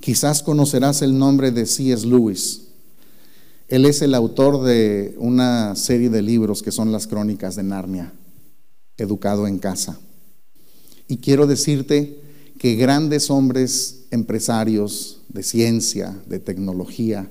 Quizás 0.00 0.42
conocerás 0.42 1.02
el 1.02 1.18
nombre 1.18 1.50
de 1.50 1.66
C.S. 1.66 2.06
Lewis. 2.06 2.62
Él 3.68 3.84
es 3.84 4.02
el 4.02 4.14
autor 4.14 4.64
de 4.64 5.14
una 5.18 5.76
serie 5.76 6.10
de 6.10 6.22
libros 6.22 6.62
que 6.62 6.72
son 6.72 6.90
las 6.90 7.06
crónicas 7.06 7.56
de 7.56 7.62
Narnia 7.62 8.12
educado 8.96 9.46
en 9.46 9.58
casa. 9.58 9.98
Y 11.08 11.18
quiero 11.18 11.46
decirte 11.46 12.20
que 12.58 12.76
grandes 12.76 13.30
hombres 13.30 14.04
empresarios 14.10 15.20
de 15.28 15.42
ciencia, 15.42 16.16
de 16.26 16.38
tecnología, 16.38 17.28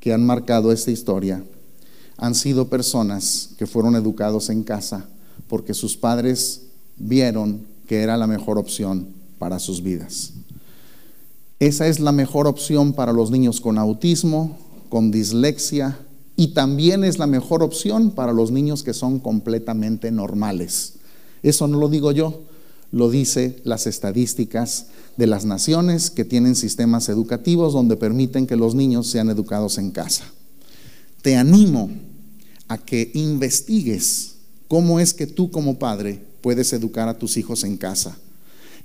que 0.00 0.12
han 0.12 0.24
marcado 0.24 0.72
esta 0.72 0.90
historia, 0.90 1.44
han 2.16 2.34
sido 2.34 2.68
personas 2.68 3.50
que 3.58 3.66
fueron 3.66 3.96
educados 3.96 4.50
en 4.50 4.62
casa 4.62 5.08
porque 5.48 5.74
sus 5.74 5.96
padres 5.96 6.62
vieron 6.96 7.66
que 7.86 8.02
era 8.02 8.16
la 8.16 8.26
mejor 8.26 8.58
opción 8.58 9.08
para 9.38 9.58
sus 9.58 9.82
vidas. 9.82 10.32
Esa 11.60 11.86
es 11.86 12.00
la 12.00 12.12
mejor 12.12 12.46
opción 12.46 12.92
para 12.92 13.12
los 13.12 13.30
niños 13.30 13.60
con 13.60 13.78
autismo, 13.78 14.58
con 14.88 15.10
dislexia 15.10 15.98
y 16.36 16.48
también 16.48 17.04
es 17.04 17.18
la 17.18 17.26
mejor 17.26 17.62
opción 17.62 18.10
para 18.10 18.32
los 18.32 18.50
niños 18.50 18.82
que 18.82 18.92
son 18.94 19.20
completamente 19.20 20.10
normales. 20.10 20.94
Eso 21.42 21.68
no 21.68 21.78
lo 21.78 21.88
digo 21.88 22.10
yo, 22.12 22.42
lo 22.90 23.10
dice 23.10 23.60
las 23.64 23.86
estadísticas 23.86 24.86
de 25.16 25.26
las 25.26 25.44
naciones 25.44 26.10
que 26.10 26.24
tienen 26.24 26.56
sistemas 26.56 27.08
educativos 27.08 27.72
donde 27.72 27.96
permiten 27.96 28.46
que 28.46 28.56
los 28.56 28.74
niños 28.74 29.06
sean 29.08 29.30
educados 29.30 29.78
en 29.78 29.90
casa. 29.90 30.24
Te 31.22 31.36
animo 31.36 31.90
a 32.68 32.78
que 32.78 33.10
investigues 33.14 34.36
cómo 34.68 35.00
es 35.00 35.14
que 35.14 35.26
tú 35.26 35.50
como 35.50 35.78
padre 35.78 36.22
puedes 36.44 36.74
educar 36.74 37.08
a 37.08 37.16
tus 37.16 37.38
hijos 37.38 37.64
en 37.64 37.78
casa 37.78 38.18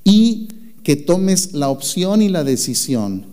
y 0.05 0.47
que 0.81 0.95
tomes 0.95 1.51
la 1.51 1.67
opción 1.67 2.21
y 2.21 2.29
la 2.29 2.45
decisión 2.45 3.25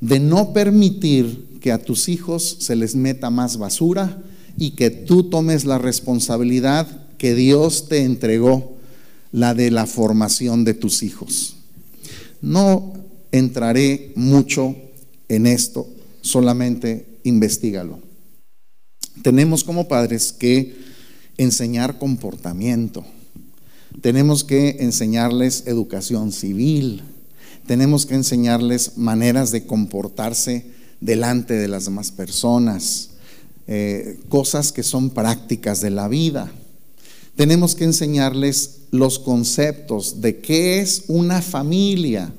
de 0.00 0.20
no 0.20 0.54
permitir 0.54 1.58
que 1.60 1.70
a 1.70 1.76
tus 1.76 2.08
hijos 2.08 2.56
se 2.60 2.76
les 2.76 2.94
meta 2.94 3.28
más 3.28 3.58
basura 3.58 4.22
y 4.56 4.70
que 4.70 4.88
tú 4.88 5.24
tomes 5.24 5.66
la 5.66 5.76
responsabilidad 5.76 6.88
que 7.18 7.34
Dios 7.34 7.88
te 7.90 8.04
entregó 8.04 8.74
la 9.32 9.52
de 9.52 9.70
la 9.70 9.84
formación 9.84 10.64
de 10.64 10.72
tus 10.72 11.02
hijos. 11.02 11.56
No 12.40 12.94
entraré 13.32 14.12
mucho 14.16 14.74
en 15.28 15.46
esto, 15.46 15.86
solamente 16.22 17.18
investigalo. 17.24 17.98
Tenemos 19.20 19.62
como 19.62 19.88
padres 19.88 20.32
que 20.32 20.74
enseñar 21.36 21.98
comportamiento, 21.98 23.04
tenemos 24.00 24.44
que 24.44 24.76
enseñarles 24.80 25.64
educación 25.66 26.32
civil, 26.32 27.02
tenemos 27.66 28.06
que 28.06 28.14
enseñarles 28.14 28.98
maneras 28.98 29.50
de 29.50 29.66
comportarse 29.66 30.66
delante 31.00 31.54
de 31.54 31.68
las 31.68 31.86
demás 31.86 32.10
personas, 32.10 33.10
eh, 33.66 34.18
cosas 34.28 34.72
que 34.72 34.82
son 34.82 35.10
prácticas 35.10 35.80
de 35.80 35.90
la 35.90 36.08
vida. 36.08 36.52
Tenemos 37.36 37.74
que 37.74 37.84
enseñarles 37.84 38.80
los 38.90 39.18
conceptos 39.18 40.20
de 40.20 40.38
qué 40.38 40.80
es 40.80 41.04
una 41.08 41.42
familia, 41.42 42.32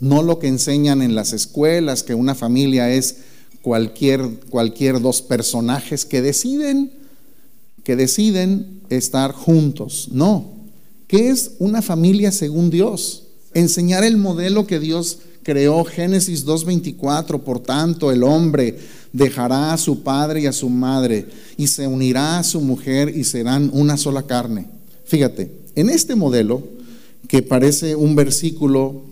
no 0.00 0.22
lo 0.22 0.38
que 0.38 0.48
enseñan 0.48 1.02
en 1.02 1.14
las 1.14 1.32
escuelas, 1.32 2.02
que 2.02 2.14
una 2.14 2.34
familia 2.34 2.90
es 2.90 3.16
cualquier, 3.62 4.40
cualquier 4.48 5.00
dos 5.00 5.22
personajes 5.22 6.04
que 6.04 6.22
deciden, 6.22 6.92
que 7.82 7.96
deciden 7.96 8.82
estar 8.90 9.32
juntos. 9.32 10.08
No, 10.12 10.57
¿qué 11.08 11.30
es 11.30 11.52
una 11.58 11.82
familia 11.82 12.30
según 12.30 12.70
Dios? 12.70 13.24
Enseñar 13.54 14.04
el 14.04 14.16
modelo 14.16 14.66
que 14.66 14.78
Dios 14.78 15.18
creó, 15.42 15.84
Génesis 15.84 16.46
2.24, 16.46 17.40
por 17.40 17.60
tanto 17.60 18.12
el 18.12 18.22
hombre 18.22 18.78
dejará 19.12 19.72
a 19.72 19.78
su 19.78 20.02
padre 20.02 20.42
y 20.42 20.46
a 20.46 20.52
su 20.52 20.68
madre 20.68 21.26
y 21.56 21.66
se 21.66 21.86
unirá 21.86 22.38
a 22.38 22.44
su 22.44 22.60
mujer 22.60 23.16
y 23.16 23.24
serán 23.24 23.70
una 23.72 23.96
sola 23.96 24.22
carne. 24.24 24.66
Fíjate, 25.06 25.50
en 25.74 25.88
este 25.88 26.14
modelo, 26.14 26.62
que 27.26 27.42
parece 27.42 27.96
un 27.96 28.14
versículo 28.14 29.02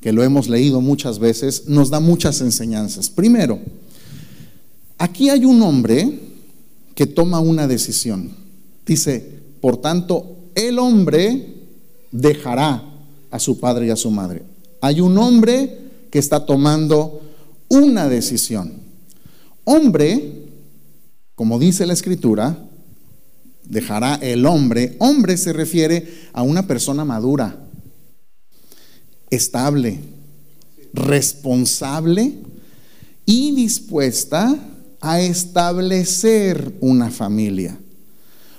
que 0.00 0.12
lo 0.12 0.22
hemos 0.22 0.48
leído 0.48 0.80
muchas 0.80 1.18
veces, 1.18 1.68
nos 1.68 1.88
da 1.88 2.00
muchas 2.00 2.40
enseñanzas. 2.40 3.08
Primero, 3.08 3.60
aquí 4.98 5.30
hay 5.30 5.44
un 5.44 5.62
hombre 5.62 6.20
que 6.94 7.06
toma 7.06 7.40
una 7.40 7.66
decisión. 7.66 8.30
Dice, 8.84 9.40
por 9.60 9.78
tanto, 9.78 10.33
el 10.54 10.78
hombre 10.78 11.54
dejará 12.10 12.82
a 13.30 13.38
su 13.38 13.58
padre 13.58 13.86
y 13.86 13.90
a 13.90 13.96
su 13.96 14.10
madre. 14.10 14.42
Hay 14.80 15.00
un 15.00 15.16
hombre 15.18 15.78
que 16.10 16.18
está 16.18 16.46
tomando 16.46 17.20
una 17.68 18.08
decisión. 18.08 18.72
Hombre, 19.64 20.44
como 21.34 21.58
dice 21.58 21.86
la 21.86 21.94
escritura, 21.94 22.56
dejará 23.64 24.16
el 24.16 24.46
hombre. 24.46 24.96
Hombre 24.98 25.36
se 25.36 25.52
refiere 25.52 26.28
a 26.32 26.42
una 26.42 26.66
persona 26.66 27.04
madura, 27.04 27.58
estable, 29.30 29.98
responsable 30.92 32.34
y 33.26 33.54
dispuesta 33.54 34.56
a 35.00 35.20
establecer 35.20 36.74
una 36.80 37.10
familia, 37.10 37.78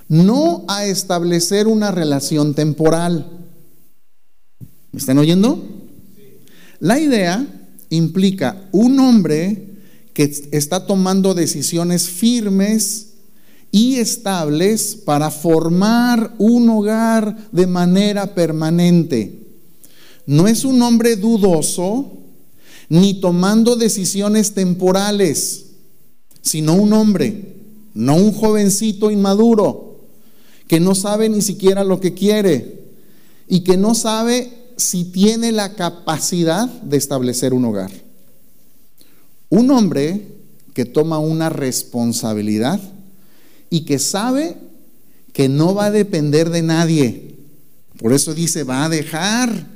no 0.08 0.64
a 0.68 0.86
establecer 0.86 1.66
una 1.66 1.90
relación 1.90 2.54
temporal. 2.54 3.26
¿Me 4.92 4.98
están 4.98 5.18
oyendo? 5.18 5.62
La 6.80 6.98
idea 7.00 7.46
implica 7.90 8.68
un 8.72 8.98
hombre 9.00 9.70
que 10.12 10.24
está 10.52 10.86
tomando 10.86 11.34
decisiones 11.34 12.08
firmes 12.08 13.08
y 13.70 13.96
estables 13.96 14.96
para 14.96 15.30
formar 15.30 16.34
un 16.38 16.68
hogar 16.70 17.36
de 17.52 17.66
manera 17.66 18.34
permanente. 18.34 19.40
No 20.24 20.48
es 20.48 20.64
un 20.64 20.80
hombre 20.82 21.16
dudoso 21.16 22.12
ni 22.88 23.20
tomando 23.20 23.76
decisiones 23.76 24.54
temporales, 24.54 25.66
sino 26.40 26.74
un 26.74 26.92
hombre, 26.92 27.56
no 27.94 28.16
un 28.16 28.32
jovencito 28.32 29.10
inmaduro, 29.10 29.85
que 30.68 30.80
no 30.80 30.94
sabe 30.94 31.28
ni 31.28 31.42
siquiera 31.42 31.84
lo 31.84 32.00
que 32.00 32.14
quiere 32.14 32.80
y 33.48 33.60
que 33.60 33.76
no 33.76 33.94
sabe 33.94 34.52
si 34.76 35.04
tiene 35.04 35.52
la 35.52 35.74
capacidad 35.74 36.68
de 36.68 36.96
establecer 36.96 37.54
un 37.54 37.64
hogar. 37.64 37.90
Un 39.48 39.70
hombre 39.70 40.26
que 40.74 40.84
toma 40.84 41.18
una 41.18 41.48
responsabilidad 41.48 42.80
y 43.70 43.82
que 43.82 43.98
sabe 43.98 44.56
que 45.32 45.48
no 45.48 45.74
va 45.74 45.86
a 45.86 45.90
depender 45.90 46.50
de 46.50 46.62
nadie. 46.62 47.34
Por 47.98 48.12
eso 48.12 48.34
dice, 48.34 48.64
va 48.64 48.84
a 48.84 48.88
dejar 48.88 49.66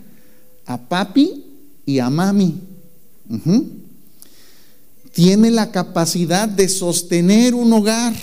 a 0.66 0.88
papi 0.88 1.44
y 1.86 1.98
a 1.98 2.10
mami. 2.10 2.60
Tiene 5.12 5.50
la 5.50 5.70
capacidad 5.70 6.48
de 6.48 6.68
sostener 6.68 7.54
un 7.54 7.72
hogar. 7.72 8.14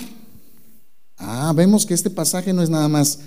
Ah, 1.18 1.52
vemos 1.54 1.84
que 1.84 1.94
este 1.94 2.10
pasaje 2.10 2.52
no 2.52 2.62
es 2.62 2.70
nada 2.70 2.88
más 2.88 3.18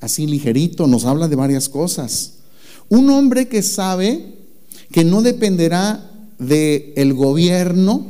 así 0.00 0.26
ligerito, 0.26 0.86
nos 0.86 1.04
habla 1.04 1.28
de 1.28 1.36
varias 1.36 1.68
cosas. 1.68 2.34
Un 2.88 3.10
hombre 3.10 3.48
que 3.48 3.62
sabe 3.62 4.36
que 4.92 5.04
no 5.04 5.22
dependerá 5.22 6.10
del 6.38 6.92
el 6.96 7.14
gobierno, 7.14 8.06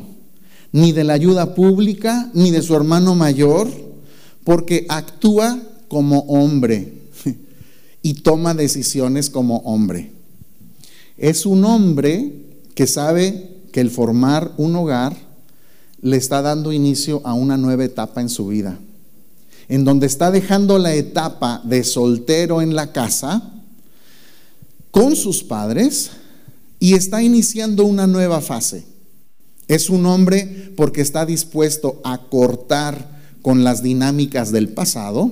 ni 0.72 0.92
de 0.92 1.04
la 1.04 1.14
ayuda 1.14 1.54
pública, 1.54 2.30
ni 2.34 2.50
de 2.50 2.60
su 2.60 2.76
hermano 2.76 3.14
mayor, 3.14 3.70
porque 4.44 4.84
actúa 4.88 5.58
como 5.88 6.20
hombre 6.20 6.92
y 8.02 8.14
toma 8.14 8.52
decisiones 8.52 9.30
como 9.30 9.58
hombre. 9.58 10.12
Es 11.16 11.46
un 11.46 11.64
hombre 11.64 12.32
que 12.74 12.86
sabe 12.86 13.56
que 13.72 13.80
el 13.80 13.90
formar 13.90 14.52
un 14.58 14.76
hogar 14.76 15.16
le 16.02 16.16
está 16.16 16.42
dando 16.42 16.72
inicio 16.72 17.22
a 17.24 17.32
una 17.32 17.56
nueva 17.56 17.84
etapa 17.84 18.20
en 18.20 18.28
su 18.28 18.48
vida, 18.48 18.78
en 19.68 19.84
donde 19.84 20.06
está 20.06 20.30
dejando 20.30 20.78
la 20.78 20.94
etapa 20.94 21.60
de 21.64 21.84
soltero 21.84 22.62
en 22.62 22.74
la 22.74 22.92
casa 22.92 23.52
con 24.90 25.16
sus 25.16 25.42
padres 25.42 26.10
y 26.78 26.94
está 26.94 27.22
iniciando 27.22 27.84
una 27.84 28.06
nueva 28.06 28.40
fase. 28.40 28.86
Es 29.68 29.90
un 29.90 30.06
hombre 30.06 30.72
porque 30.76 31.00
está 31.00 31.26
dispuesto 31.26 32.00
a 32.04 32.18
cortar 32.28 33.16
con 33.42 33.64
las 33.64 33.82
dinámicas 33.82 34.52
del 34.52 34.68
pasado, 34.68 35.30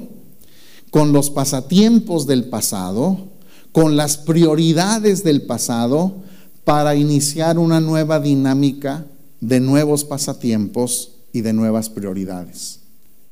con 0.91 1.13
los 1.13 1.31
pasatiempos 1.31 2.27
del 2.27 2.45
pasado, 2.45 3.29
con 3.73 3.97
las 3.97 4.17
prioridades 4.17 5.25
del 5.25 5.43
pasado, 5.43 6.23
para 6.65 6.97
iniciar 6.97 7.59
una 7.59 7.81
nueva 7.81 8.21
dinámica 8.21 9.07
de 9.41 9.61
nuevos 9.61 10.05
pasatiempos 10.05 11.13
y 11.33 11.43
de 11.43 11.53
nuevas 11.53 11.91
prioridades, 11.91 12.81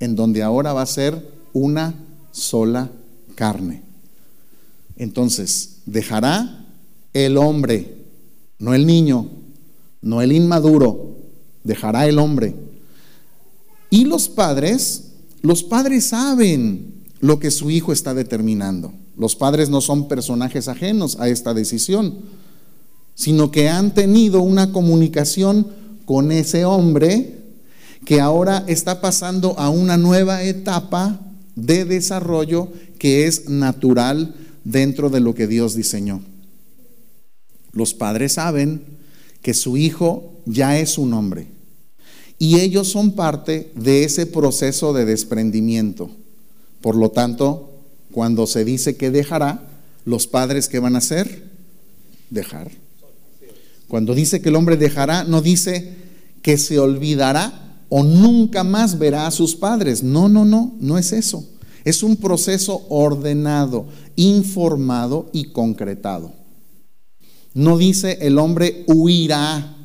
en 0.03 0.17
donde 0.17 0.43
ahora 0.43 0.73
va 0.73 0.83
a 0.83 0.87
ser 0.87 1.31
una 1.53 1.95
sola 2.33 2.91
carne. 3.37 3.83
Entonces, 4.97 5.77
dejará 5.87 6.67
el 7.13 7.37
hombre 7.37 8.03
no 8.59 8.75
el 8.75 8.85
niño, 8.85 9.29
no 10.03 10.23
el 10.23 10.33
inmaduro, 10.33 11.17
dejará 11.63 12.07
el 12.09 12.19
hombre. 12.21 12.55
Y 13.91 14.05
los 14.05 14.29
padres, 14.29 15.11
los 15.41 15.65
padres 15.65 16.07
saben 16.07 16.95
lo 17.21 17.41
que 17.41 17.51
su 17.51 17.71
hijo 17.71 17.93
está 17.93 18.15
determinando. 18.15 18.93
Los 19.17 19.35
padres 19.35 19.69
no 19.69 19.81
son 19.81 20.07
personajes 20.07 20.67
ajenos 20.69 21.17
a 21.19 21.29
esta 21.29 21.55
decisión, 21.55 22.19
sino 23.17 23.51
que 23.51 23.69
han 23.69 23.95
tenido 23.95 24.43
una 24.43 24.73
comunicación 24.73 25.67
con 26.05 26.33
ese 26.33 26.65
hombre 26.65 27.42
que 28.05 28.21
ahora 28.21 28.65
está 28.67 29.01
pasando 29.01 29.59
a 29.59 29.71
una 29.71 29.97
nueva 29.97 30.43
etapa 30.43 31.21
de 31.55 31.85
desarrollo 31.85 32.73
que 32.99 33.27
es 33.27 33.49
natural 33.49 34.35
dentro 34.65 35.11
de 35.11 35.21
lo 35.21 35.35
que 35.35 35.47
Dios 35.47 35.75
diseñó. 35.75 36.23
Los 37.73 37.95
padres 37.95 38.35
saben 38.35 38.83
que 39.41 39.55
su 39.55 39.77
hijo 39.77 40.41
ya 40.47 40.79
es 40.79 40.99
un 40.99 41.15
hombre 41.15 41.47
y 42.39 42.61
ellos 42.61 42.89
son 42.89 43.13
parte 43.13 43.73
de 43.77 44.05
ese 44.05 44.27
proceso 44.27 44.93
de 44.93 45.05
desprendimiento. 45.05 46.11
Por 46.81 46.97
lo 46.97 47.11
tanto, 47.11 47.71
cuando 48.11 48.47
se 48.47 48.65
dice 48.65 48.97
que 48.97 49.11
dejará, 49.11 49.63
los 50.05 50.27
padres 50.27 50.69
¿qué 50.69 50.81
van 50.81 50.97
a 50.97 50.99
hacer? 50.99 51.51
Dejar. 52.31 52.71
Cuando 53.87 54.15
dice 54.15 54.41
que 54.41 54.49
el 54.49 54.57
hombre 54.57 54.77
dejará, 54.77 55.25
no 55.25 55.41
dice 55.41 55.95
que 56.43 56.59
se 56.59 56.79
olvidará 56.79 57.62
o 57.95 58.03
nunca 58.03 58.65
más 58.65 58.99
verá 58.99 59.27
a 59.27 59.31
sus 59.31 59.55
padres. 59.55 60.03
No, 60.03 60.27
no, 60.27 60.47
no, 60.47 60.75
no 60.81 60.97
es 60.97 61.13
eso. 61.13 61.45
Es 61.85 62.03
un 62.03 62.17
proceso 62.17 62.87
ordenado, 62.89 63.85
informado 64.17 65.29
y 65.35 65.53
concretado. 65.53 66.33
No 67.53 67.77
dice 67.77 68.17
el 68.23 68.39
hombre 68.39 68.85
huirá 68.87 69.77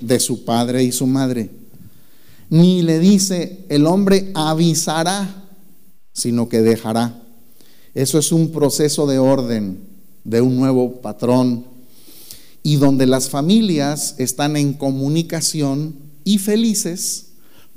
de 0.00 0.20
su 0.20 0.44
padre 0.44 0.84
y 0.84 0.92
su 0.92 1.08
madre, 1.08 1.50
ni 2.50 2.82
le 2.82 3.00
dice 3.00 3.64
el 3.68 3.86
hombre 3.86 4.30
avisará, 4.34 5.48
sino 6.12 6.48
que 6.48 6.62
dejará. 6.62 7.20
Eso 7.94 8.20
es 8.20 8.30
un 8.30 8.52
proceso 8.52 9.08
de 9.08 9.18
orden, 9.18 9.80
de 10.22 10.40
un 10.40 10.54
nuevo 10.54 11.00
patrón, 11.00 11.64
y 12.62 12.76
donde 12.76 13.06
las 13.06 13.28
familias 13.28 14.14
están 14.18 14.56
en 14.56 14.72
comunicación 14.72 15.96
y 16.22 16.38
felices 16.38 17.25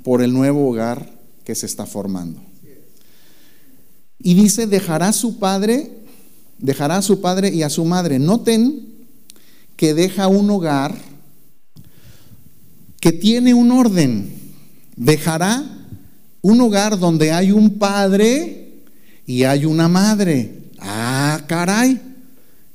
por 0.02 0.22
el 0.22 0.32
nuevo 0.32 0.68
hogar 0.68 1.18
que 1.44 1.54
se 1.54 1.66
está 1.66 1.86
formando. 1.86 2.40
Y 4.18 4.34
dice, 4.34 4.66
dejará 4.66 5.08
a 5.08 5.12
su 5.12 5.38
padre, 5.38 5.90
dejará 6.58 6.98
a 6.98 7.02
su 7.02 7.20
padre 7.20 7.48
y 7.52 7.62
a 7.62 7.70
su 7.70 7.84
madre. 7.84 8.18
Noten 8.18 8.86
que 9.76 9.94
deja 9.94 10.28
un 10.28 10.50
hogar 10.50 10.94
que 13.00 13.12
tiene 13.12 13.54
un 13.54 13.72
orden. 13.72 14.30
Dejará 14.94 15.64
un 16.42 16.60
hogar 16.60 16.98
donde 16.98 17.32
hay 17.32 17.50
un 17.50 17.78
padre 17.78 18.82
y 19.26 19.44
hay 19.44 19.64
una 19.64 19.88
madre. 19.88 20.64
Ah, 20.78 21.40
caray. 21.46 22.00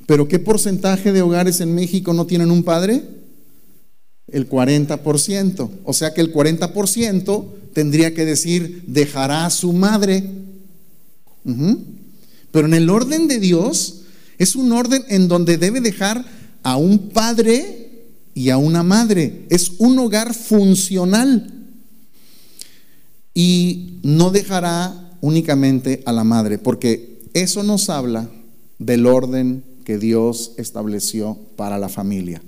Pero 0.08 0.28
¿qué 0.28 0.40
porcentaje 0.40 1.12
de 1.12 1.22
hogares 1.22 1.62
en 1.62 1.74
México 1.74 2.14
no 2.14 2.26
tienen 2.26 2.52
un 2.52 2.64
padre? 2.64 3.04
El 4.28 4.50
40%. 4.50 5.70
O 5.84 5.94
sea 5.94 6.14
que 6.14 6.22
el 6.22 6.34
40% 6.34 7.46
tendría 7.74 8.14
que 8.14 8.26
decir, 8.26 8.84
dejará 8.88 9.46
a 9.46 9.50
su 9.50 9.74
madre. 9.74 10.24
Pero 12.52 12.68
en 12.68 12.74
el 12.74 12.90
orden 12.90 13.28
de 13.28 13.40
Dios 13.40 14.02
es 14.38 14.56
un 14.56 14.72
orden 14.72 15.04
en 15.10 15.28
donde 15.28 15.58
debe 15.58 15.82
dejar 15.82 16.26
a 16.64 16.78
un 16.78 17.10
padre 17.10 18.06
y 18.34 18.50
a 18.50 18.58
una 18.58 18.84
madre. 18.84 19.46
Es 19.50 19.74
un 19.78 20.00
hogar 20.00 20.34
funcional. 20.34 21.52
Y 23.34 24.00
no 24.04 24.32
dejará 24.32 25.18
únicamente 25.22 26.02
a 26.06 26.14
la 26.14 26.24
madre, 26.24 26.58
porque 26.58 27.22
eso 27.34 27.64
nos 27.64 27.90
habla 27.90 28.30
del 28.80 29.06
orden 29.06 29.64
que 29.84 29.98
Dios 29.98 30.54
estableció 30.58 31.38
para 31.56 31.78
la 31.78 31.90
familia. 31.90 32.42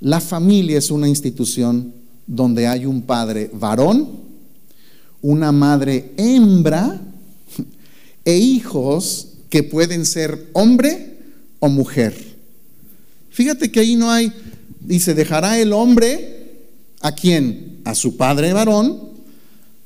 La 0.00 0.20
familia 0.20 0.78
es 0.78 0.90
una 0.90 1.08
institución 1.08 1.92
donde 2.26 2.66
hay 2.68 2.86
un 2.86 3.02
padre 3.02 3.50
varón, 3.52 4.08
una 5.20 5.50
madre 5.50 6.12
hembra 6.16 7.00
e 8.24 8.36
hijos 8.36 9.28
que 9.50 9.62
pueden 9.62 10.06
ser 10.06 10.50
hombre 10.52 11.18
o 11.58 11.68
mujer. 11.68 12.14
Fíjate 13.30 13.72
que 13.72 13.80
ahí 13.80 13.96
no 13.96 14.10
hay, 14.10 14.32
dice, 14.80 15.14
dejará 15.14 15.58
el 15.58 15.72
hombre 15.72 16.66
a 17.00 17.12
quién? 17.12 17.80
A 17.84 17.94
su 17.94 18.16
padre 18.16 18.52
varón, 18.52 19.00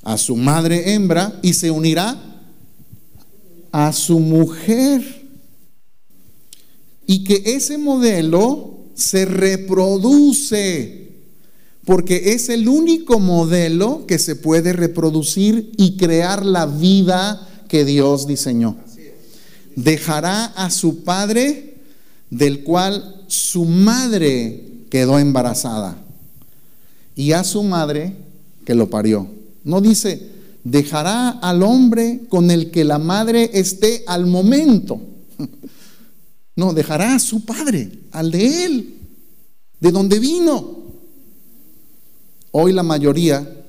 a 0.02 0.18
su 0.18 0.36
madre 0.36 0.94
hembra 0.94 1.38
y 1.42 1.54
se 1.54 1.70
unirá 1.70 2.20
a 3.70 3.92
su 3.92 4.18
mujer. 4.18 5.22
Y 7.06 7.24
que 7.24 7.42
ese 7.46 7.78
modelo 7.78 8.81
se 8.94 9.24
reproduce, 9.24 11.10
porque 11.84 12.32
es 12.32 12.48
el 12.48 12.68
único 12.68 13.18
modelo 13.18 14.06
que 14.06 14.18
se 14.18 14.36
puede 14.36 14.72
reproducir 14.72 15.72
y 15.76 15.96
crear 15.96 16.44
la 16.44 16.66
vida 16.66 17.48
que 17.68 17.84
Dios 17.84 18.26
diseñó. 18.26 18.76
Dejará 19.74 20.44
a 20.44 20.70
su 20.70 21.02
padre 21.02 21.76
del 22.30 22.62
cual 22.62 23.24
su 23.26 23.64
madre 23.64 24.64
quedó 24.90 25.18
embarazada 25.18 25.96
y 27.16 27.32
a 27.32 27.44
su 27.44 27.62
madre 27.62 28.14
que 28.64 28.74
lo 28.74 28.90
parió. 28.90 29.26
No 29.64 29.80
dice, 29.80 30.30
dejará 30.64 31.30
al 31.30 31.62
hombre 31.62 32.22
con 32.28 32.50
el 32.50 32.70
que 32.70 32.84
la 32.84 32.98
madre 32.98 33.50
esté 33.54 34.04
al 34.06 34.26
momento. 34.26 35.00
No, 36.54 36.74
dejará 36.74 37.14
a 37.14 37.18
su 37.18 37.44
padre, 37.44 37.90
al 38.10 38.30
de 38.30 38.64
él, 38.64 38.98
de 39.80 39.90
donde 39.90 40.18
vino. 40.18 40.82
Hoy 42.50 42.72
la 42.72 42.82
mayoría 42.82 43.64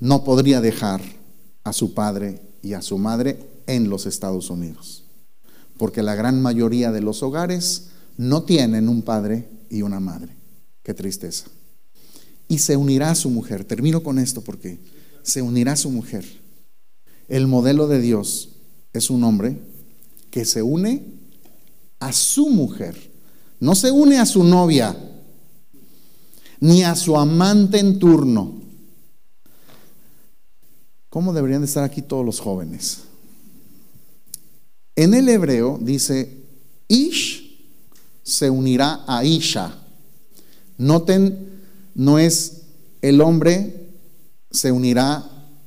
no 0.00 0.24
podría 0.24 0.60
dejar 0.60 1.02
a 1.64 1.72
su 1.72 1.92
padre 1.92 2.40
y 2.62 2.72
a 2.72 2.82
su 2.82 2.96
madre 2.96 3.38
en 3.66 3.90
los 3.90 4.06
Estados 4.06 4.48
Unidos, 4.48 5.04
porque 5.76 6.02
la 6.02 6.14
gran 6.14 6.40
mayoría 6.40 6.90
de 6.90 7.02
los 7.02 7.22
hogares 7.22 7.88
no 8.16 8.44
tienen 8.44 8.88
un 8.88 9.02
padre 9.02 9.48
y 9.68 9.82
una 9.82 10.00
madre. 10.00 10.34
Qué 10.82 10.94
tristeza. 10.94 11.46
Y 12.48 12.58
se 12.58 12.78
unirá 12.78 13.10
a 13.10 13.14
su 13.14 13.28
mujer. 13.28 13.64
Termino 13.64 14.02
con 14.02 14.18
esto 14.18 14.40
porque 14.40 14.78
se 15.22 15.42
unirá 15.42 15.72
a 15.72 15.76
su 15.76 15.90
mujer. 15.90 16.24
El 17.28 17.46
modelo 17.46 17.88
de 17.88 18.00
Dios 18.00 18.48
es 18.94 19.10
un 19.10 19.22
hombre 19.22 19.60
que 20.30 20.46
se 20.46 20.62
une 20.62 21.17
a 21.98 22.12
su 22.12 22.48
mujer. 22.50 23.10
No 23.60 23.74
se 23.74 23.90
une 23.90 24.18
a 24.18 24.26
su 24.26 24.44
novia, 24.44 24.96
ni 26.60 26.82
a 26.82 26.94
su 26.94 27.16
amante 27.16 27.78
en 27.78 27.98
turno. 27.98 28.54
¿Cómo 31.10 31.32
deberían 31.32 31.62
de 31.62 31.66
estar 31.66 31.84
aquí 31.84 32.02
todos 32.02 32.24
los 32.24 32.40
jóvenes? 32.40 32.98
En 34.94 35.14
el 35.14 35.28
hebreo 35.28 35.78
dice 35.80 36.44
Ish 36.88 37.56
se 38.22 38.50
unirá 38.50 39.04
a 39.06 39.24
Isha. 39.24 39.74
Noten, 40.76 41.62
no 41.94 42.18
es 42.18 42.62
el 43.00 43.20
hombre 43.20 43.90
se 44.50 44.72
unirá 44.72 45.24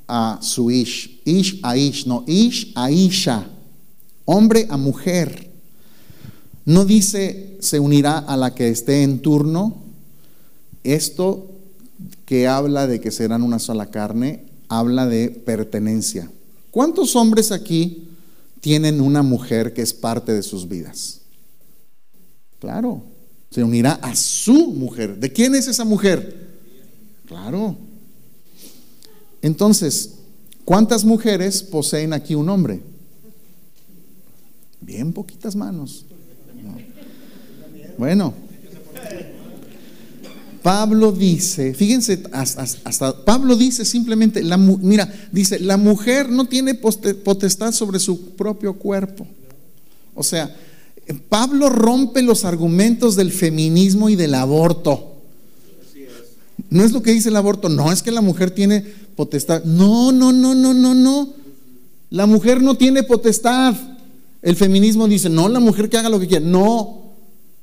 a 0.08 0.40
su 0.42 0.70
Ish. 0.70 1.22
Ish 1.26 1.60
a 1.64 1.78
Ish, 1.78 2.06
no, 2.06 2.24
Ish 2.28 2.74
a 2.76 2.92
Isha. 2.92 3.48
Hombre 4.26 4.68
a 4.70 4.78
mujer. 4.78 5.51
No 6.72 6.86
dice 6.86 7.58
se 7.60 7.82
unirá 7.82 8.18
a 8.18 8.38
la 8.38 8.56
que 8.56 8.70
esté 8.70 9.04
en 9.04 9.20
turno. 9.20 9.76
Esto 10.86 11.52
que 12.26 12.48
habla 12.48 12.88
de 12.88 13.02
que 13.02 13.12
serán 13.12 13.44
una 13.44 13.60
sola 13.60 13.88
carne, 13.88 14.46
habla 14.70 15.06
de 15.06 15.32
pertenencia. 15.32 16.32
¿Cuántos 16.72 17.18
hombres 17.18 17.52
aquí 17.52 18.08
tienen 18.62 19.02
una 19.02 19.22
mujer 19.22 19.74
que 19.74 19.82
es 19.82 19.94
parte 19.94 20.32
de 20.32 20.44
sus 20.44 20.70
vidas? 20.70 21.20
Claro, 22.62 23.04
se 23.50 23.66
unirá 23.66 23.96
a 23.96 24.16
su 24.16 24.72
mujer. 24.72 25.18
¿De 25.20 25.30
quién 25.30 25.56
es 25.56 25.68
esa 25.68 25.84
mujer? 25.84 26.52
Claro. 27.26 27.76
Entonces, 29.42 30.14
¿cuántas 30.64 31.04
mujeres 31.04 31.64
poseen 31.64 32.14
aquí 32.14 32.34
un 32.34 32.48
hombre? 32.48 32.82
Bien 34.80 35.12
poquitas 35.12 35.54
manos. 35.54 36.06
Bueno, 37.98 38.34
Pablo 40.62 41.12
dice, 41.12 41.74
fíjense, 41.74 42.22
hasta, 42.32 43.26
Pablo 43.26 43.56
dice 43.56 43.84
simplemente, 43.84 44.44
la, 44.44 44.58
mira, 44.58 45.12
dice, 45.32 45.60
la 45.60 45.78
mujer 45.78 46.30
no 46.30 46.46
tiene 46.46 46.76
potestad 46.76 47.72
sobre 47.72 48.00
su 48.00 48.32
propio 48.36 48.74
cuerpo. 48.74 49.26
O 50.14 50.24
sea, 50.24 50.56
Pablo 51.30 51.70
rompe 51.70 52.22
los 52.22 52.46
argumentos 52.46 53.16
del 53.16 53.32
feminismo 53.32 54.10
y 54.10 54.16
del 54.16 54.36
aborto. 54.36 55.08
No 56.70 56.84
es 56.84 56.92
lo 56.92 57.02
que 57.02 57.12
dice 57.12 57.30
el 57.30 57.36
aborto, 57.38 57.68
no, 57.68 57.92
es 57.92 58.04
que 58.04 58.12
la 58.12 58.22
mujer 58.22 58.52
tiene 58.52 58.82
potestad. 59.16 59.64
No, 59.64 60.12
no, 60.12 60.32
no, 60.32 60.54
no, 60.54 60.76
no, 60.76 60.94
no. 60.94 61.34
La 62.12 62.28
mujer 62.28 62.62
no 62.62 62.76
tiene 62.76 63.02
potestad. 63.02 63.76
El 64.44 64.56
feminismo 64.56 65.08
dice, 65.08 65.28
no, 65.28 65.50
la 65.50 65.60
mujer 65.60 65.90
que 65.90 65.98
haga 65.98 66.10
lo 66.10 66.20
que 66.20 66.28
quiera. 66.28 66.46
No, 66.46 67.01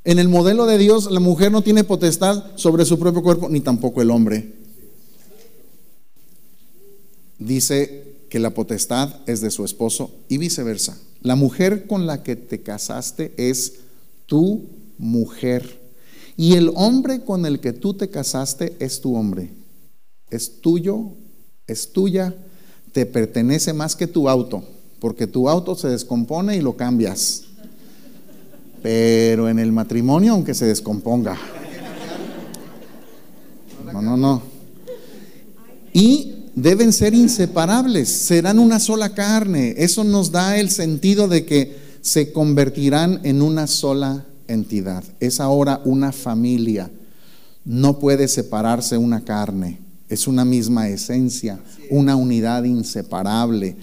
en 0.05 0.19
el 0.19 0.29
modelo 0.29 0.67
de 0.67 0.79
Dios 0.79 1.11
la 1.11 1.21
mujer 1.21 1.53
no 1.53 1.63
tiene 1.63 1.85
potestad 1.85 2.57
sobre 2.57 2.85
su 2.85 2.99
propio 2.99 3.23
cuerpo, 3.23 3.49
ni 3.49 3.61
tampoco 3.61 4.01
el 4.03 4.11
hombre. 4.11 4.55
Dice 7.39 8.17
que 8.29 8.39
la 8.39 8.51
potestad 8.51 9.17
es 9.27 9.41
de 9.41 9.51
su 9.51 9.65
esposo 9.65 10.11
y 10.29 10.39
viceversa. 10.39 10.99
La 11.21 11.35
mujer 11.35 11.87
con 11.87 12.07
la 12.07 12.23
que 12.23 12.37
te 12.37 12.63
casaste 12.63 13.33
es 13.37 13.75
tu 14.27 14.69
mujer. 14.99 15.81
Y 16.37 16.55
el 16.55 16.71
hombre 16.75 17.25
con 17.25 17.47
el 17.47 17.61
que 17.61 17.73
tú 17.73 17.95
te 17.95 18.11
casaste 18.11 18.77
es 18.79 19.01
tu 19.01 19.17
hombre. 19.17 19.51
Es 20.31 20.61
tuyo, 20.61 21.13
es 21.67 21.93
tuya, 21.93 22.35
te 22.93 23.07
pertenece 23.07 23.73
más 23.73 23.97
que 23.97 24.07
tu 24.07 24.29
auto, 24.29 24.63
porque 25.01 25.27
tu 25.27 25.49
auto 25.49 25.75
se 25.75 25.89
descompone 25.89 26.57
y 26.57 26.61
lo 26.61 26.77
cambias. 26.77 27.48
Pero 28.83 29.49
en 29.49 29.59
el 29.59 29.73
matrimonio, 29.73 30.33
aunque 30.33 30.55
se 30.55 30.67
descomponga. 30.67 31.37
No, 33.93 34.03
no, 34.03 34.17
no. 34.17 34.43
Y 35.93 36.35
deben 36.55 36.93
ser 36.93 37.15
inseparables, 37.15 38.09
serán 38.09 38.59
una 38.59 38.79
sola 38.79 39.15
carne. 39.15 39.75
Eso 39.79 40.05
nos 40.05 40.31
da 40.31 40.59
el 40.59 40.71
sentido 40.71 41.29
de 41.29 41.45
que 41.45 41.77
se 42.01 42.33
convertirán 42.33 43.21
en 43.25 43.43
una 43.43 43.67
sola 43.67 44.25
entidad. 44.47 45.05
Es 45.21 45.41
ahora 45.41 45.81
una 45.85 46.13
familia. 46.13 46.91
No 47.65 47.99
puede 47.99 48.29
separarse 48.29 48.97
una 48.97 49.25
carne. 49.25 49.79
Es 50.09 50.27
una 50.27 50.45
misma 50.45 50.89
esencia, 50.89 51.61
una 51.91 52.17
unidad 52.17 52.65
inseparable. 52.65 53.77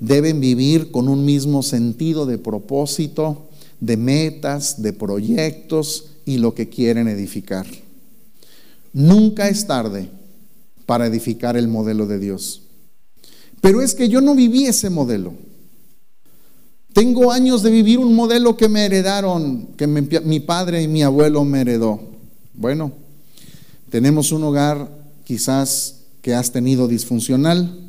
Deben 0.00 0.40
vivir 0.40 0.90
con 0.90 1.08
un 1.08 1.24
mismo 1.24 1.62
sentido 1.62 2.26
de 2.26 2.38
propósito, 2.38 3.45
de 3.80 3.96
metas, 3.96 4.82
de 4.82 4.92
proyectos 4.92 6.10
y 6.24 6.38
lo 6.38 6.54
que 6.54 6.68
quieren 6.68 7.08
edificar. 7.08 7.66
Nunca 8.92 9.48
es 9.48 9.66
tarde 9.66 10.08
para 10.86 11.06
edificar 11.06 11.56
el 11.56 11.68
modelo 11.68 12.06
de 12.06 12.18
Dios. 12.18 12.62
Pero 13.60 13.82
es 13.82 13.94
que 13.94 14.08
yo 14.08 14.20
no 14.20 14.34
viví 14.34 14.66
ese 14.66 14.90
modelo. 14.90 15.34
Tengo 16.92 17.30
años 17.30 17.62
de 17.62 17.70
vivir 17.70 17.98
un 17.98 18.14
modelo 18.14 18.56
que 18.56 18.68
me 18.68 18.86
heredaron, 18.86 19.68
que 19.76 19.86
mi 19.86 20.40
padre 20.40 20.82
y 20.82 20.88
mi 20.88 21.02
abuelo 21.02 21.44
me 21.44 21.60
heredó. 21.60 22.00
Bueno, 22.54 22.92
tenemos 23.90 24.32
un 24.32 24.44
hogar 24.44 24.88
quizás 25.24 25.96
que 26.22 26.34
has 26.34 26.52
tenido 26.52 26.88
disfuncional, 26.88 27.80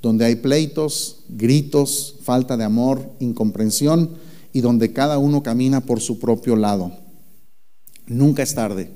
donde 0.00 0.24
hay 0.24 0.36
pleitos, 0.36 1.16
gritos, 1.28 2.14
falta 2.22 2.56
de 2.56 2.64
amor, 2.64 3.10
incomprensión 3.18 4.10
y 4.54 4.60
donde 4.60 4.92
cada 4.92 5.18
uno 5.18 5.42
camina 5.42 5.80
por 5.80 6.00
su 6.00 6.20
propio 6.20 6.54
lado. 6.54 6.92
Nunca 8.06 8.44
es 8.44 8.54
tarde. 8.54 8.88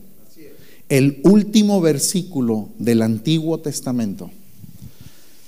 El 0.88 1.20
último 1.24 1.80
versículo 1.80 2.70
del 2.78 3.02
Antiguo 3.02 3.58
Testamento, 3.58 4.30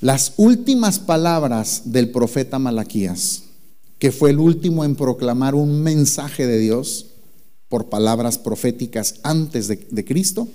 las 0.00 0.34
últimas 0.36 0.98
palabras 0.98 1.82
del 1.84 2.10
profeta 2.10 2.58
Malaquías, 2.58 3.44
que 4.00 4.10
fue 4.10 4.30
el 4.30 4.40
último 4.40 4.84
en 4.84 4.96
proclamar 4.96 5.54
un 5.54 5.80
mensaje 5.80 6.46
de 6.46 6.58
Dios 6.58 7.06
por 7.68 7.88
palabras 7.88 8.36
proféticas 8.36 9.14
antes 9.22 9.68
de, 9.68 9.76
de 9.90 10.04
Cristo, 10.04 10.48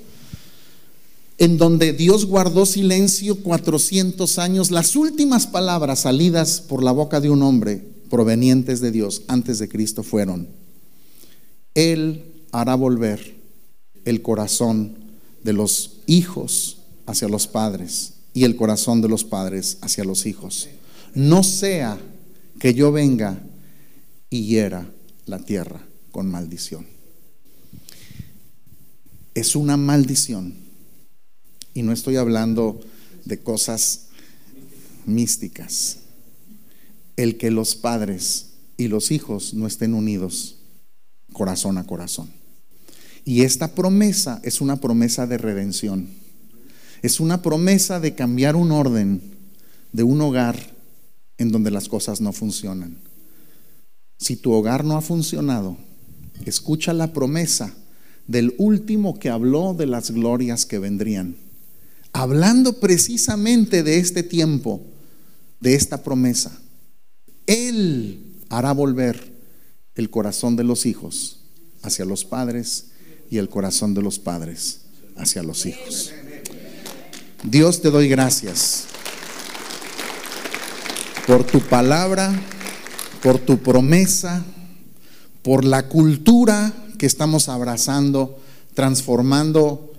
en 1.38 1.58
donde 1.58 1.94
Dios 1.94 2.26
guardó 2.26 2.66
silencio 2.66 3.42
400 3.42 4.38
años, 4.38 4.70
las 4.70 4.98
últimas 4.98 5.48
palabras 5.48 6.00
salidas 6.00 6.60
por 6.60 6.84
la 6.84 6.92
boca 6.92 7.22
de 7.22 7.30
un 7.30 7.42
hombre 7.42 7.95
provenientes 8.10 8.82
de 8.82 8.92
Dios 8.92 9.24
antes 9.28 9.60
de 9.60 9.70
Cristo 9.70 10.04
fueron, 10.04 10.48
Él 11.74 12.44
hará 12.52 12.76
volver 12.76 13.36
el 14.06 14.22
corazón 14.22 14.96
de 15.44 15.54
los 15.54 15.98
hijos 16.08 16.78
hacia 17.06 17.28
los 17.28 17.48
padres 17.48 18.14
y 18.34 18.44
el 18.44 18.56
corazón 18.56 19.02
de 19.02 19.10
los 19.10 19.24
padres 19.24 19.78
hacia 19.82 20.04
los 20.04 20.26
hijos. 20.26 20.70
No 21.14 21.44
sea 21.44 21.98
que 22.60 22.74
yo 22.74 22.92
venga 22.92 23.42
y 24.30 24.46
hiera 24.46 24.90
la 25.26 25.40
tierra 25.40 25.82
con 26.12 26.30
maldición. 26.30 26.86
Es 29.34 29.56
una 29.56 29.78
maldición 29.78 30.54
y 31.74 31.84
no 31.84 31.92
estoy 31.92 32.16
hablando 32.16 32.80
de 33.26 33.40
cosas 33.40 34.08
místicas. 35.06 35.98
El 37.16 37.38
que 37.38 37.52
los 37.52 37.76
padres 37.76 38.48
y 38.78 38.88
los 38.88 39.12
hijos 39.12 39.54
no 39.54 39.68
estén 39.68 39.94
unidos 39.94 40.58
corazón 41.34 41.78
a 41.78 41.86
corazón. 41.86 42.30
Y 43.24 43.42
esta 43.42 43.74
promesa 43.74 44.40
es 44.44 44.62
una 44.62 44.78
promesa 44.78 45.28
de 45.28 45.38
redención. 45.38 46.08
Es 47.02 47.20
una 47.20 47.42
promesa 47.42 48.00
de 48.00 48.16
cambiar 48.16 48.56
un 48.56 48.72
orden 48.72 49.22
de 49.92 50.04
un 50.04 50.22
hogar 50.22 50.58
en 51.38 51.52
donde 51.52 51.72
las 51.72 51.88
cosas 51.88 52.22
no 52.22 52.32
funcionan. 52.32 52.98
Si 54.18 54.36
tu 54.36 54.52
hogar 54.52 54.86
no 54.86 54.98
ha 54.98 55.02
funcionado, 55.02 55.78
escucha 56.46 56.94
la 56.94 57.14
promesa 57.14 57.74
del 58.28 58.56
último 58.58 59.20
que 59.20 59.30
habló 59.30 59.74
de 59.74 59.88
las 59.88 60.12
glorias 60.12 60.66
que 60.66 60.80
vendrían 60.80 61.36
hablando 62.16 62.80
precisamente 62.80 63.84
de 63.84 63.98
este 64.00 64.24
tiempo, 64.24 64.82
de 65.60 65.76
esta 65.76 66.02
promesa. 66.02 66.58
Él 67.76 68.20
hará 68.50 68.72
volver 68.72 69.34
el 69.96 70.10
corazón 70.10 70.56
de 70.56 70.64
los 70.64 70.86
hijos 70.86 71.40
hacia 71.82 72.06
los 72.06 72.24
padres 72.24 72.88
y 73.30 73.38
el 73.38 73.50
corazón 73.50 73.94
de 73.94 74.02
los 74.02 74.18
padres 74.18 74.82
hacia 75.18 75.44
los 75.44 75.66
hijos. 75.66 76.14
Dios 77.44 77.82
te 77.82 77.92
doy 77.92 78.08
gracias 78.08 78.86
por 81.28 81.44
tu 81.44 81.60
palabra, 81.60 82.34
por 83.22 83.40
tu 83.40 83.58
promesa, 83.58 84.44
por 85.42 85.66
la 85.66 85.90
cultura 85.90 86.74
que 86.98 87.06
estamos 87.06 87.50
abrazando, 87.50 88.40
transformando 88.74 89.92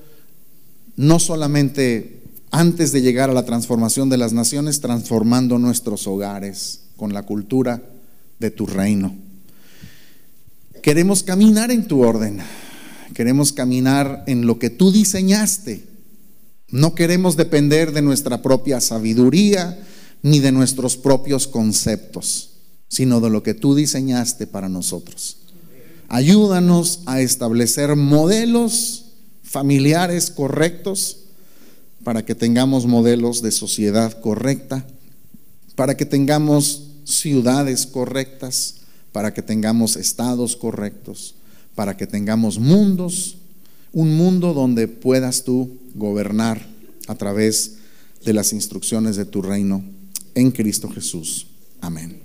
no 0.96 1.18
solamente 1.18 2.22
antes 2.50 2.92
de 2.92 3.02
llegar 3.02 3.28
a 3.28 3.34
la 3.34 3.44
transformación 3.44 4.08
de 4.08 4.16
las 4.16 4.32
naciones, 4.32 4.80
transformando 4.80 5.58
nuestros 5.58 6.06
hogares 6.06 6.85
con 6.96 7.12
la 7.12 7.22
cultura 7.22 7.82
de 8.38 8.50
tu 8.50 8.66
reino. 8.66 9.14
Queremos 10.82 11.22
caminar 11.22 11.70
en 11.70 11.88
tu 11.88 12.02
orden, 12.02 12.38
queremos 13.14 13.52
caminar 13.52 14.24
en 14.26 14.46
lo 14.46 14.58
que 14.58 14.70
tú 14.70 14.92
diseñaste. 14.92 15.84
No 16.70 16.94
queremos 16.94 17.36
depender 17.36 17.92
de 17.92 18.02
nuestra 18.02 18.42
propia 18.42 18.80
sabiduría 18.80 19.78
ni 20.22 20.40
de 20.40 20.52
nuestros 20.52 20.96
propios 20.96 21.46
conceptos, 21.46 22.50
sino 22.88 23.20
de 23.20 23.30
lo 23.30 23.42
que 23.42 23.54
tú 23.54 23.74
diseñaste 23.74 24.46
para 24.46 24.68
nosotros. 24.68 25.38
Ayúdanos 26.08 27.00
a 27.06 27.20
establecer 27.20 27.96
modelos 27.96 29.06
familiares 29.42 30.30
correctos, 30.30 31.18
para 32.04 32.24
que 32.24 32.36
tengamos 32.36 32.86
modelos 32.86 33.42
de 33.42 33.50
sociedad 33.50 34.20
correcta, 34.20 34.86
para 35.74 35.96
que 35.96 36.06
tengamos 36.06 36.85
ciudades 37.06 37.86
correctas, 37.86 38.74
para 39.12 39.32
que 39.32 39.40
tengamos 39.40 39.96
estados 39.96 40.56
correctos, 40.56 41.36
para 41.74 41.96
que 41.96 42.06
tengamos 42.06 42.58
mundos, 42.58 43.38
un 43.92 44.14
mundo 44.14 44.52
donde 44.52 44.88
puedas 44.88 45.44
tú 45.44 45.78
gobernar 45.94 46.66
a 47.06 47.14
través 47.14 47.76
de 48.24 48.34
las 48.34 48.52
instrucciones 48.52 49.16
de 49.16 49.24
tu 49.24 49.40
reino 49.40 49.82
en 50.34 50.50
Cristo 50.50 50.90
Jesús. 50.90 51.46
Amén. 51.80 52.20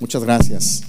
Muchas 0.00 0.24
gracias. 0.24 0.82